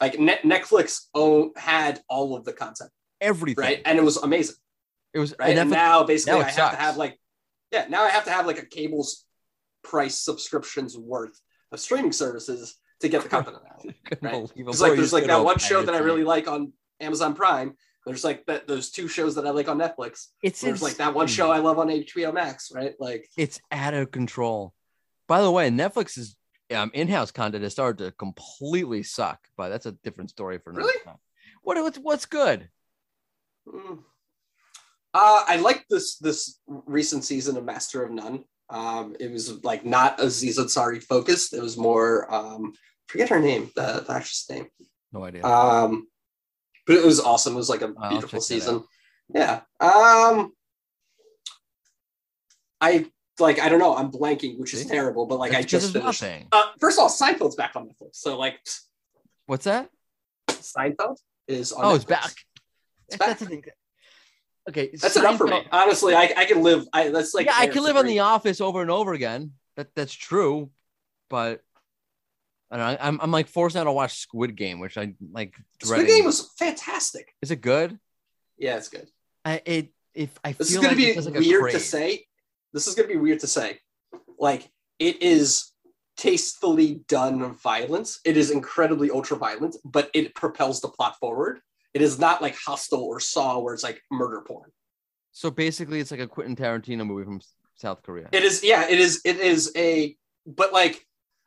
like 0.00 0.18
Net- 0.20 0.42
Netflix 0.42 1.06
own, 1.14 1.52
had 1.56 2.00
all 2.08 2.36
of 2.36 2.44
the 2.44 2.52
content, 2.52 2.90
Everything. 3.20 3.62
right? 3.64 3.82
And 3.84 3.98
it 3.98 4.04
was 4.04 4.16
amazing, 4.18 4.54
It 5.12 5.18
was 5.18 5.34
right? 5.40 5.50
and 5.50 5.58
And 5.58 5.70
now 5.70 6.04
basically 6.04 6.38
now 6.40 6.46
I 6.46 6.50
have 6.50 6.70
to 6.70 6.76
have 6.76 6.96
like, 6.96 7.18
yeah, 7.72 7.86
now 7.88 8.02
I 8.02 8.08
have 8.10 8.24
to 8.24 8.30
have 8.30 8.46
like 8.46 8.58
a 8.58 8.66
cable's 8.66 9.24
price 9.82 10.18
subscriptions 10.18 10.96
worth 10.96 11.38
of 11.72 11.80
streaming 11.80 12.12
services 12.12 12.76
to 13.00 13.08
get 13.08 13.22
the 13.22 13.28
content 13.28 13.56
out. 13.70 13.82
couldn't 14.04 14.24
right? 14.24 14.32
believe 14.32 14.68
It's 14.68 14.80
like 14.80 14.94
there's 14.94 15.12
like 15.12 15.26
that 15.26 15.44
one 15.44 15.58
show 15.58 15.82
that 15.82 15.94
I 15.94 15.98
really 15.98 16.24
like 16.24 16.48
on 16.48 16.72
Amazon 17.00 17.34
Prime. 17.34 17.74
There's 18.06 18.24
like 18.24 18.46
that 18.46 18.66
those 18.66 18.90
two 18.90 19.06
shows 19.06 19.34
that 19.34 19.46
I 19.46 19.50
like 19.50 19.68
on 19.68 19.78
Netflix. 19.78 20.28
It's 20.42 20.60
There's 20.62 20.82
like 20.82 20.96
that 20.96 21.14
one 21.14 21.26
show 21.26 21.50
I 21.50 21.58
love 21.58 21.78
on 21.78 21.88
HBO 21.88 22.32
Max, 22.32 22.72
right? 22.72 22.94
Like 22.98 23.28
It's 23.36 23.60
out 23.70 23.94
of 23.94 24.10
control. 24.10 24.72
By 25.26 25.42
the 25.42 25.50
way, 25.50 25.68
Netflix's 25.68 26.36
um, 26.74 26.90
in-house 26.94 27.30
content 27.30 27.62
has 27.64 27.72
started 27.72 28.02
to 28.04 28.12
completely 28.12 29.02
suck, 29.02 29.38
but 29.58 29.68
that's 29.68 29.84
a 29.86 29.92
different 29.92 30.30
story 30.30 30.58
for 30.58 30.70
another 30.70 30.86
Really? 30.86 31.04
time. 31.04 31.16
What 31.62 31.76
what's 31.76 31.98
what's 31.98 32.26
good? 32.26 32.70
mm. 33.68 33.98
Uh, 35.14 35.44
I 35.46 35.56
like 35.56 35.84
this 35.88 36.16
this 36.18 36.60
recent 36.66 37.24
season 37.24 37.56
of 37.56 37.64
Master 37.64 38.02
of 38.04 38.10
None. 38.10 38.44
Um, 38.70 39.16
it 39.18 39.30
was 39.30 39.64
like 39.64 39.84
not 39.86 40.20
a 40.20 40.24
Aziz 40.24 40.58
Ansari 40.58 41.02
focused. 41.02 41.54
It 41.54 41.62
was 41.62 41.76
more 41.76 42.32
um, 42.32 42.74
forget 43.08 43.30
her 43.30 43.40
name, 43.40 43.70
the, 43.74 44.04
the 44.06 44.12
actress 44.12 44.46
name. 44.50 44.66
No 45.12 45.24
idea. 45.24 45.42
Um, 45.44 46.06
but 46.86 46.96
it 46.96 47.04
was 47.04 47.20
awesome. 47.20 47.54
It 47.54 47.56
was 47.56 47.70
like 47.70 47.82
a 47.82 47.92
I'll 47.98 48.10
beautiful 48.10 48.40
season. 48.40 48.84
Yeah. 49.34 49.60
Um, 49.80 50.52
I 52.80 53.06
like. 53.38 53.58
I 53.60 53.68
don't 53.68 53.78
know. 53.78 53.96
I'm 53.96 54.10
blanking, 54.10 54.58
which 54.58 54.74
is 54.74 54.82
See? 54.82 54.88
terrible. 54.88 55.26
But 55.26 55.38
like, 55.38 55.52
That's 55.52 55.60
I 55.60 55.62
'cause 55.64 55.70
just 55.70 55.92
finished. 55.92 56.22
nothing. 56.22 56.48
Uh, 56.52 56.62
first 56.80 56.98
of 56.98 57.02
all, 57.02 57.08
Seinfeld's 57.10 57.56
back 57.56 57.72
on 57.76 57.88
Netflix. 57.88 58.16
So 58.16 58.38
like, 58.38 58.58
What's 59.46 59.64
that? 59.64 59.88
Seinfeld 60.50 61.16
is 61.46 61.72
on. 61.72 61.84
Oh, 61.84 61.94
it's 61.94 62.04
back. 62.04 62.34
It's 63.08 63.16
back. 63.16 63.38
the 63.38 63.46
thing. 63.46 63.64
Okay, 64.68 64.90
That's 64.94 65.16
enough 65.16 65.38
for 65.38 65.46
me. 65.46 65.62
Honestly, 65.72 66.14
I, 66.14 66.32
I 66.36 66.44
can 66.44 66.62
live. 66.62 66.86
I 66.92 67.08
that's 67.08 67.32
like 67.34 67.46
yeah, 67.46 67.54
I 67.56 67.68
can 67.68 67.82
live 67.82 67.96
on. 67.96 68.04
The 68.06 68.20
Office 68.20 68.60
over 68.60 68.82
and 68.82 68.90
over 68.90 69.14
again. 69.14 69.52
That 69.76 69.88
that's 69.94 70.12
true, 70.12 70.70
but 71.30 71.62
I 72.70 72.76
don't 72.76 72.86
know. 72.86 72.96
I'm 73.00 73.20
I'm 73.22 73.30
like 73.30 73.48
forced 73.48 73.76
now 73.76 73.84
to 73.84 73.92
watch 73.92 74.18
Squid 74.18 74.56
Game, 74.56 74.78
which 74.78 74.98
I 74.98 75.14
like. 75.32 75.54
Squid 75.82 75.98
dreading. 75.98 76.16
Game 76.16 76.24
was 76.26 76.52
fantastic. 76.58 77.34
Is 77.40 77.50
it 77.50 77.62
good? 77.62 77.98
Yeah, 78.58 78.76
it's 78.76 78.88
good. 78.88 79.08
I 79.44 79.62
it 79.64 79.88
if 80.14 80.38
I 80.44 80.52
This 80.52 80.70
is 80.70 80.76
gonna 80.76 80.92
it 80.92 80.96
be 80.96 81.18
like, 81.18 81.34
weird 81.34 81.70
to 81.70 81.80
say. 81.80 82.26
This 82.74 82.86
is 82.86 82.94
going 82.94 83.08
to 83.08 83.14
be 83.14 83.20
weird 83.20 83.40
to 83.40 83.46
say. 83.46 83.78
Like 84.38 84.70
it 84.98 85.22
is 85.22 85.72
tastefully 86.18 87.00
done 87.08 87.54
violence. 87.54 88.20
It 88.24 88.36
is 88.36 88.50
incredibly 88.50 89.10
ultra 89.10 89.38
violent, 89.38 89.76
but 89.84 90.10
it 90.12 90.34
propels 90.34 90.80
the 90.80 90.88
plot 90.88 91.16
forward. 91.18 91.60
It 91.94 92.02
is 92.02 92.18
not 92.18 92.42
like 92.42 92.56
Hostel 92.56 93.02
or 93.02 93.20
Saw, 93.20 93.58
where 93.58 93.74
it's 93.74 93.82
like 93.82 94.00
murder 94.10 94.42
porn. 94.46 94.70
So 95.32 95.50
basically, 95.50 96.00
it's 96.00 96.10
like 96.10 96.20
a 96.20 96.26
Quentin 96.26 96.56
Tarantino 96.56 97.06
movie 97.06 97.24
from 97.24 97.40
South 97.74 98.02
Korea. 98.02 98.28
It 98.32 98.44
is, 98.44 98.62
yeah, 98.64 98.88
it 98.88 98.98
is. 98.98 99.20
It 99.24 99.38
is 99.38 99.72
a, 99.76 100.16
but 100.46 100.72
like, 100.72 101.04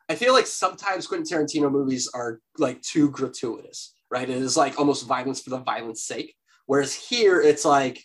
I 0.08 0.14
feel 0.14 0.32
like 0.32 0.46
sometimes 0.46 1.06
Quentin 1.06 1.38
Tarantino 1.38 1.70
movies 1.70 2.10
are 2.14 2.40
like 2.58 2.80
too 2.82 3.10
gratuitous, 3.10 3.94
right? 4.10 4.28
It 4.28 4.36
is 4.36 4.56
like 4.56 4.78
almost 4.78 5.06
violence 5.06 5.42
for 5.42 5.50
the 5.50 5.58
violence 5.58 6.02
sake. 6.02 6.34
Whereas 6.66 6.94
here, 6.94 7.40
it's 7.40 7.64
like, 7.64 8.04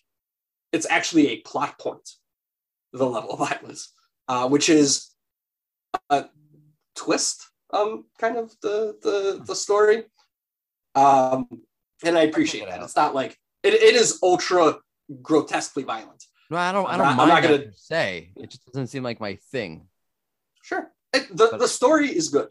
it's 0.74 0.88
actually 0.90 1.30
a 1.30 1.42
plot 1.42 1.80
point, 1.80 2.10
the 2.92 3.06
level 3.06 3.32
of 3.32 3.40
violence, 3.40 3.94
uh, 4.28 4.48
which 4.50 4.70
is 4.70 5.14
a 6.10 6.26
twist, 6.96 7.50
um, 7.72 8.06
kind 8.20 8.38
of 8.38 8.54
the 8.62 8.98
the 9.02 9.44
the 9.46 9.56
story. 9.56 10.04
Um, 10.96 11.48
and 12.04 12.18
I 12.18 12.22
appreciate 12.24 12.64
it 12.64 12.70
that. 12.70 12.80
out. 12.80 12.84
It's 12.86 12.96
not 12.96 13.16
like 13.16 13.38
it, 13.64 13.74
it 13.74 13.96
is 13.96 14.20
ultra 14.24 14.78
grotesquely 15.22 15.84
violent. 15.84 16.24
no, 16.50 16.58
I 16.58 16.72
don't. 16.72 16.86
I 16.88 16.92
I'm 16.94 16.98
don't 17.00 17.08
I'm 17.08 17.16
mind 17.18 17.30
not 17.30 17.44
gonna- 17.44 17.74
say. 17.74 18.32
It 18.36 18.50
just 18.52 18.66
doesn't 18.66 18.88
seem 18.88 19.04
like 19.04 19.20
my 19.20 19.36
thing. 19.52 19.88
Sure. 20.64 20.92
It, 21.14 21.30
the, 21.30 21.48
But- 21.52 21.60
the 21.60 21.68
story 21.68 22.08
is 22.10 22.30
good. 22.30 22.50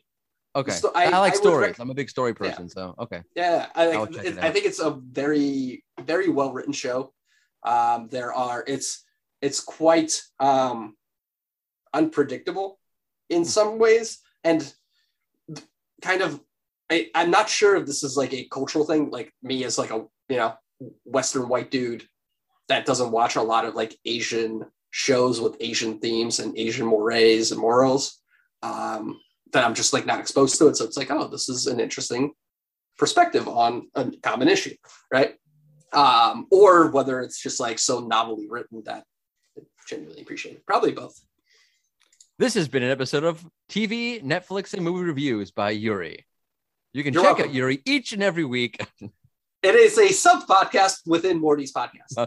Okay, 0.54 0.72
sto- 0.72 0.92
I, 0.94 1.06
I- 1.12 1.18
like 1.18 1.35
I 1.35 1.37
stories. 1.37 1.68
rec- 1.68 1.80
I'm 1.80 1.90
a 1.90 1.94
big 1.94 2.09
story 2.09 2.35
person, 2.35 2.66
so 2.70 2.94
okay. 2.98 3.22
Yeah, 3.35 3.66
I, 3.74 3.94
like, 3.94 4.16
it, 4.16 4.24
it 4.24 4.38
I 4.38 4.50
think 4.50 4.64
it's 4.64 4.80
a 4.80 4.90
very, 4.90 5.85
very 6.00 6.30
well 6.30 6.50
written 6.54 6.72
show. 6.72 7.12
Um, 7.62 8.09
there 8.11 8.32
are 8.32 8.64
it's 8.66 9.04
it's 9.42 9.61
quite 9.61 10.22
um, 10.40 10.96
unpredictable 11.92 12.78
in 13.28 13.42
Hmm. 13.42 13.44
some 13.48 13.78
ways, 13.78 14.18
and 14.44 14.61
kind 16.02 16.22
of. 16.22 16.40
I, 16.90 17.09
I'm 17.14 17.31
not 17.31 17.49
sure 17.49 17.77
if 17.77 17.87
this 17.87 18.03
is 18.03 18.16
like 18.16 18.33
a 18.33 18.49
cultural 18.51 18.85
thing, 18.85 19.11
like 19.11 19.33
me 19.42 19.64
as 19.64 19.79
like 19.79 19.90
a 19.90 20.05
you 20.29 20.37
know 20.37 20.55
Western 21.05 21.49
white 21.49 21.70
dude 21.70 22.07
that 22.68 22.87
doesn't 22.87 23.12
watch 23.12 23.37
a 23.37 23.42
lot 23.42 23.64
of 23.64 23.75
like 23.75 23.96
Asian 24.05 24.64
shows 24.90 25.40
with 25.40 25.57
Asian 25.61 25.99
themes 25.99 26.38
and 26.38 26.57
Asian 26.59 26.87
mores 26.87 27.53
and 27.53 27.61
morals. 27.61 28.20
Um, 28.62 29.20
that 29.53 29.64
I'm 29.64 29.75
just 29.75 29.92
like 29.92 30.07
not 30.07 30.20
exposed 30.20 30.59
to 30.59 30.68
it. 30.68 30.77
So 30.77 30.85
it's 30.85 30.96
like, 30.96 31.11
oh, 31.11 31.29
this 31.29 31.49
is 31.49 31.66
an 31.66 31.81
interesting 31.81 32.33
perspective 32.99 33.49
on 33.49 33.88
a 33.94 34.11
common 34.22 34.49
issue, 34.49 34.75
right? 35.12 35.35
Um, 35.92 36.46
or 36.51 36.90
whether 36.90 37.20
it's 37.20 37.40
just 37.40 37.61
like 37.61 37.79
so 37.79 38.01
novelly 38.01 38.49
written 38.49 38.83
that 38.87 39.05
I 39.57 39.62
genuinely 39.88 40.22
appreciate 40.22 40.57
it. 40.57 40.66
Probably 40.66 40.92
both. 40.92 41.18
This 42.38 42.55
has 42.55 42.68
been 42.68 42.83
an 42.83 42.90
episode 42.90 43.25
of 43.25 43.46
TV, 43.70 44.22
Netflix, 44.22 44.75
and 44.75 44.83
movie 44.83 45.05
reviews 45.05 45.51
by 45.51 45.75
Yuriy. 45.75 46.25
You 46.96 47.04
can 47.04 47.12
You're 47.12 47.24
check 47.24 47.37
welcome. 47.37 47.50
out 47.50 47.54
Yuriy 47.54 47.82
each 47.85 48.14
and 48.14 48.22
every 48.22 48.44
week. 48.44 48.80
It 49.62 49.74
is 49.74 49.98
a 49.98 50.09
sub 50.12 50.46
podcast 50.46 50.98
within 51.06 51.40
Morty's 51.40 51.72
podcast. 51.72 52.16
Uh, 52.16 52.26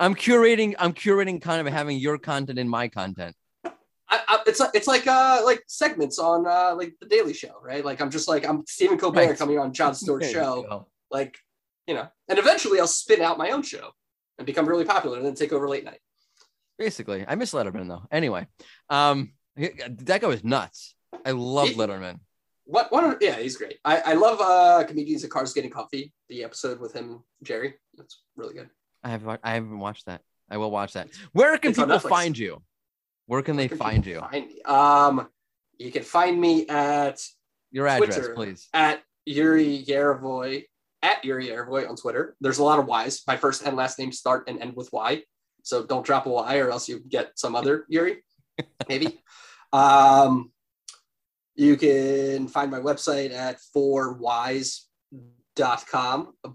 I'm 0.00 0.14
curating. 0.16 0.74
I'm 0.76 0.92
curating 0.92 1.40
kind 1.40 1.64
of 1.64 1.72
having 1.72 1.98
your 1.98 2.18
content 2.18 2.58
in 2.58 2.68
my 2.68 2.88
content. 2.88 3.36
I, 3.64 3.70
I, 4.10 4.42
it's 4.46 4.60
it's 4.74 4.88
like 4.88 5.06
uh 5.06 5.42
like 5.44 5.62
segments 5.68 6.18
on 6.18 6.46
uh 6.48 6.74
like 6.74 6.94
the 7.00 7.06
Daily 7.06 7.32
Show, 7.32 7.54
right? 7.62 7.84
Like 7.84 8.00
I'm 8.00 8.10
just 8.10 8.26
like 8.28 8.44
I'm 8.48 8.64
Stephen 8.66 8.98
Colbert 8.98 9.20
Right. 9.28 9.38
coming 9.38 9.58
on 9.58 9.72
Jon 9.72 9.94
Stewart's 10.00 10.30
show, 10.32 10.64
go. 10.68 10.88
like 11.12 11.36
you 11.86 11.94
know, 11.94 12.08
and 12.28 12.38
eventually 12.40 12.80
I'll 12.80 12.88
spin 12.88 13.20
out 13.22 13.38
my 13.38 13.50
own 13.50 13.62
show 13.62 13.90
and 14.38 14.44
become 14.46 14.66
really 14.66 14.84
popular 14.84 15.18
and 15.18 15.24
then 15.26 15.34
take 15.34 15.52
over 15.52 15.68
late 15.68 15.84
night. 15.84 16.00
Basically, 16.76 17.24
I 17.28 17.36
miss 17.36 17.52
Letterman 17.52 17.86
though. 17.88 18.02
Anyway, 18.10 18.48
um, 18.90 19.32
that 19.56 20.20
guy 20.22 20.26
was 20.26 20.42
nuts. 20.42 20.96
I 21.24 21.30
love 21.30 21.68
Letterman. 21.68 22.18
What 22.66 22.90
what? 22.90 23.20
Yeah, 23.20 23.36
he's 23.36 23.56
great. 23.56 23.78
I 23.84 24.00
I 24.00 24.12
love 24.14 24.40
uh 24.40 24.84
comedians 24.84 25.24
at 25.24 25.30
cars 25.30 25.52
getting 25.52 25.70
coffee. 25.70 26.12
The 26.28 26.44
episode 26.44 26.80
with 26.80 26.92
him, 26.92 27.22
Jerry. 27.42 27.74
That's 27.96 28.22
really 28.36 28.54
good. 28.54 28.70
I 29.02 29.10
have. 29.10 29.26
I 29.28 29.54
haven't 29.54 29.78
watched 29.78 30.06
that. 30.06 30.22
I 30.50 30.56
will 30.56 30.70
watch 30.70 30.94
that. 30.94 31.08
Where 31.32 31.56
can 31.58 31.70
It's 31.70 31.78
people 31.78 31.98
find 31.98 32.36
you? 32.36 32.62
Where 33.26 33.42
can 33.42 33.56
they 33.56 33.64
Where 33.64 33.68
can 33.68 33.78
find 33.78 34.06
you? 34.06 34.20
Find 34.20 34.46
me. 34.48 34.62
Um, 34.62 35.28
you 35.78 35.90
can 35.90 36.02
find 36.02 36.40
me 36.40 36.66
at 36.68 37.22
Your 37.70 37.86
address, 37.86 38.16
Twitter. 38.16 38.34
please. 38.34 38.68
at 38.72 39.02
Yuriy 39.28 39.86
Yarovoy 39.86 40.64
at 41.02 41.22
Yuriy 41.22 41.48
Yarovoy 41.48 41.88
on 41.88 41.96
Twitter. 41.96 42.36
There's 42.40 42.58
a 42.58 42.64
lot 42.64 42.78
of 42.78 42.86
Y's. 42.86 43.22
My 43.26 43.36
first 43.36 43.62
and 43.66 43.76
last 43.76 43.98
name 43.98 44.12
start 44.12 44.48
and 44.48 44.60
end 44.60 44.74
with 44.74 44.90
Y. 44.92 45.22
So 45.62 45.84
don't 45.84 46.04
drop 46.04 46.26
a 46.26 46.30
Y 46.30 46.58
or 46.58 46.70
else 46.70 46.88
you 46.88 47.00
get 47.00 47.38
some 47.38 47.54
other 47.56 47.84
Yuri, 47.88 48.22
maybe. 48.88 49.22
um, 49.72 50.50
you 51.54 51.76
can 51.76 52.48
find 52.48 52.70
my 52.70 52.80
website 52.80 53.32
at 53.32 53.58
4whys.com, 53.76 54.82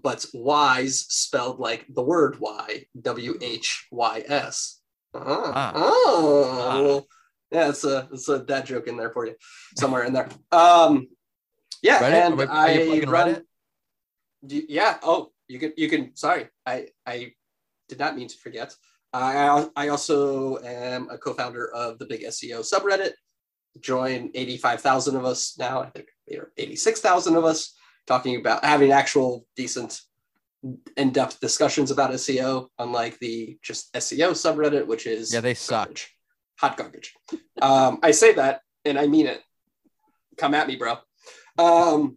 but 0.02 0.26
wise 0.34 0.98
spelled 1.08 1.58
like 1.58 1.86
the 1.88 2.02
word 2.02 2.38
Y, 2.40 2.84
W 3.00 3.38
H 3.40 3.86
Y 3.90 4.24
S. 4.28 4.80
Ah. 5.14 5.52
Ah. 5.54 5.72
Oh. 5.74 7.06
Yeah, 7.50 7.68
it's 7.70 7.82
a 7.84 8.08
it's 8.12 8.28
a 8.28 8.38
dad 8.38 8.66
joke 8.66 8.86
in 8.86 8.96
there 8.96 9.10
for 9.10 9.26
you, 9.26 9.34
somewhere 9.76 10.04
in 10.04 10.12
there. 10.12 10.28
Um, 10.52 11.08
yeah, 11.82 11.98
Reddit? 11.98 12.26
and 12.26 12.40
are 12.40 12.48
I 12.48 13.00
run. 13.08 13.42
Do- 14.46 14.66
yeah. 14.68 14.98
Oh, 15.02 15.32
you 15.48 15.58
can 15.58 15.72
you 15.76 15.88
can. 15.88 16.14
Sorry, 16.14 16.48
I 16.64 16.88
I 17.04 17.32
did 17.88 17.98
not 17.98 18.16
mean 18.16 18.28
to 18.28 18.36
forget. 18.38 18.74
I 19.12 19.66
I 19.74 19.88
also 19.88 20.58
am 20.62 21.10
a 21.10 21.18
co-founder 21.18 21.74
of 21.74 21.98
the 21.98 22.06
Big 22.06 22.22
SEO 22.22 22.60
subreddit. 22.60 23.14
Join 23.80 24.30
eighty 24.34 24.56
five 24.56 24.80
thousand 24.80 25.16
of 25.16 25.24
us 25.24 25.56
now. 25.58 25.80
I 25.82 25.90
think 25.90 26.08
there 26.28 26.42
are 26.42 26.52
eighty 26.56 26.76
six 26.76 27.00
thousand 27.00 27.36
of 27.36 27.44
us 27.44 27.74
talking 28.06 28.36
about 28.36 28.64
having 28.64 28.92
actual 28.92 29.46
decent 29.56 30.00
in 30.96 31.10
depth 31.10 31.40
discussions 31.40 31.90
about 31.90 32.10
SEO, 32.12 32.68
unlike 32.78 33.18
the 33.18 33.58
just 33.62 33.92
SEO 33.94 34.32
subreddit, 34.32 34.86
which 34.86 35.06
is 35.06 35.32
Yeah, 35.32 35.40
they 35.40 35.54
suck. 35.54 35.86
garbage. 35.88 36.16
hot 36.58 36.76
garbage. 36.76 37.14
um, 37.62 37.98
I 38.02 38.10
say 38.10 38.34
that 38.34 38.60
and 38.84 38.98
I 38.98 39.06
mean 39.06 39.26
it. 39.26 39.40
Come 40.36 40.54
at 40.54 40.66
me, 40.66 40.76
bro. 40.76 40.98
Um, 41.58 42.16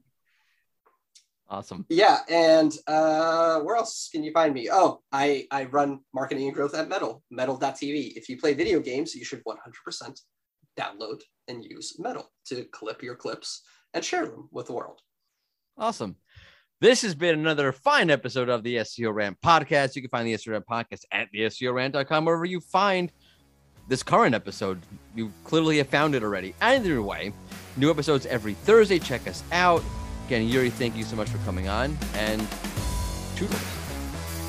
Awesome. 1.50 1.86
yeah, 1.90 2.20
and 2.30 2.72
uh, 2.88 3.60
where 3.60 3.76
else 3.76 4.10
can 4.12 4.24
you 4.24 4.32
find 4.32 4.54
me? 4.54 4.70
Oh, 4.72 5.02
I 5.12 5.46
I 5.52 5.66
run 5.66 6.00
marketing 6.14 6.46
and 6.48 6.54
growth 6.56 6.74
at 6.74 6.90
Medal, 6.90 7.22
Medal.tv. 7.30 8.14
If 8.16 8.28
you 8.28 8.38
play 8.38 8.54
video 8.56 8.80
games, 8.80 9.14
you 9.14 9.24
should 9.24 9.44
100% 9.44 10.20
download 10.80 11.22
and 11.48 11.64
use 11.64 11.98
Medal 12.00 12.32
to 12.46 12.64
clip 12.66 13.04
your 13.04 13.16
clips 13.16 13.62
and 13.94 14.04
share 14.04 14.26
them 14.26 14.50
with 14.52 14.68
the 14.68 14.74
world. 14.74 15.00
Awesome. 15.78 16.16
This 16.82 17.02
has 17.04 17.16
been 17.16 17.40
another 17.40 17.72
fine 17.72 18.10
episode 18.10 18.50
of 18.50 18.64
the 18.64 18.78
SEO 18.78 19.14
Rant 19.14 19.38
podcast. 19.42 19.96
You 19.96 20.02
can 20.02 20.10
find 20.10 20.28
the 20.28 20.34
SEO 20.34 20.52
Rant 20.52 20.66
podcast 20.68 21.06
at 21.12 21.30
the 21.32 21.42
SEORant.com, 21.42 22.26
wherever 22.26 22.46
you 22.46 22.60
find 22.60 23.12
this 23.88 24.04
current 24.04 24.36
episode. 24.36 24.82
You 25.16 25.32
clearly 25.44 25.78
have 25.78 25.88
found 25.88 26.16
it 26.16 26.24
already. 26.24 26.54
Either 26.62 27.02
way, 27.02 27.34
new 27.78 27.90
episodes 27.90 28.26
every 28.26 28.54
Thursday. 28.54 29.00
Check 29.00 29.28
us 29.28 29.44
out. 29.52 29.84
Again, 30.28 30.50
Yuriy, 30.50 30.72
thank 30.72 30.96
you 30.96 31.04
so 31.04 31.16
much 31.16 31.30
for 31.30 31.38
coming 31.40 31.68
on. 31.68 31.98
And 32.16 32.46
toodles. 33.36 33.62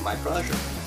My 0.03 0.15
pleasure. 0.17 0.84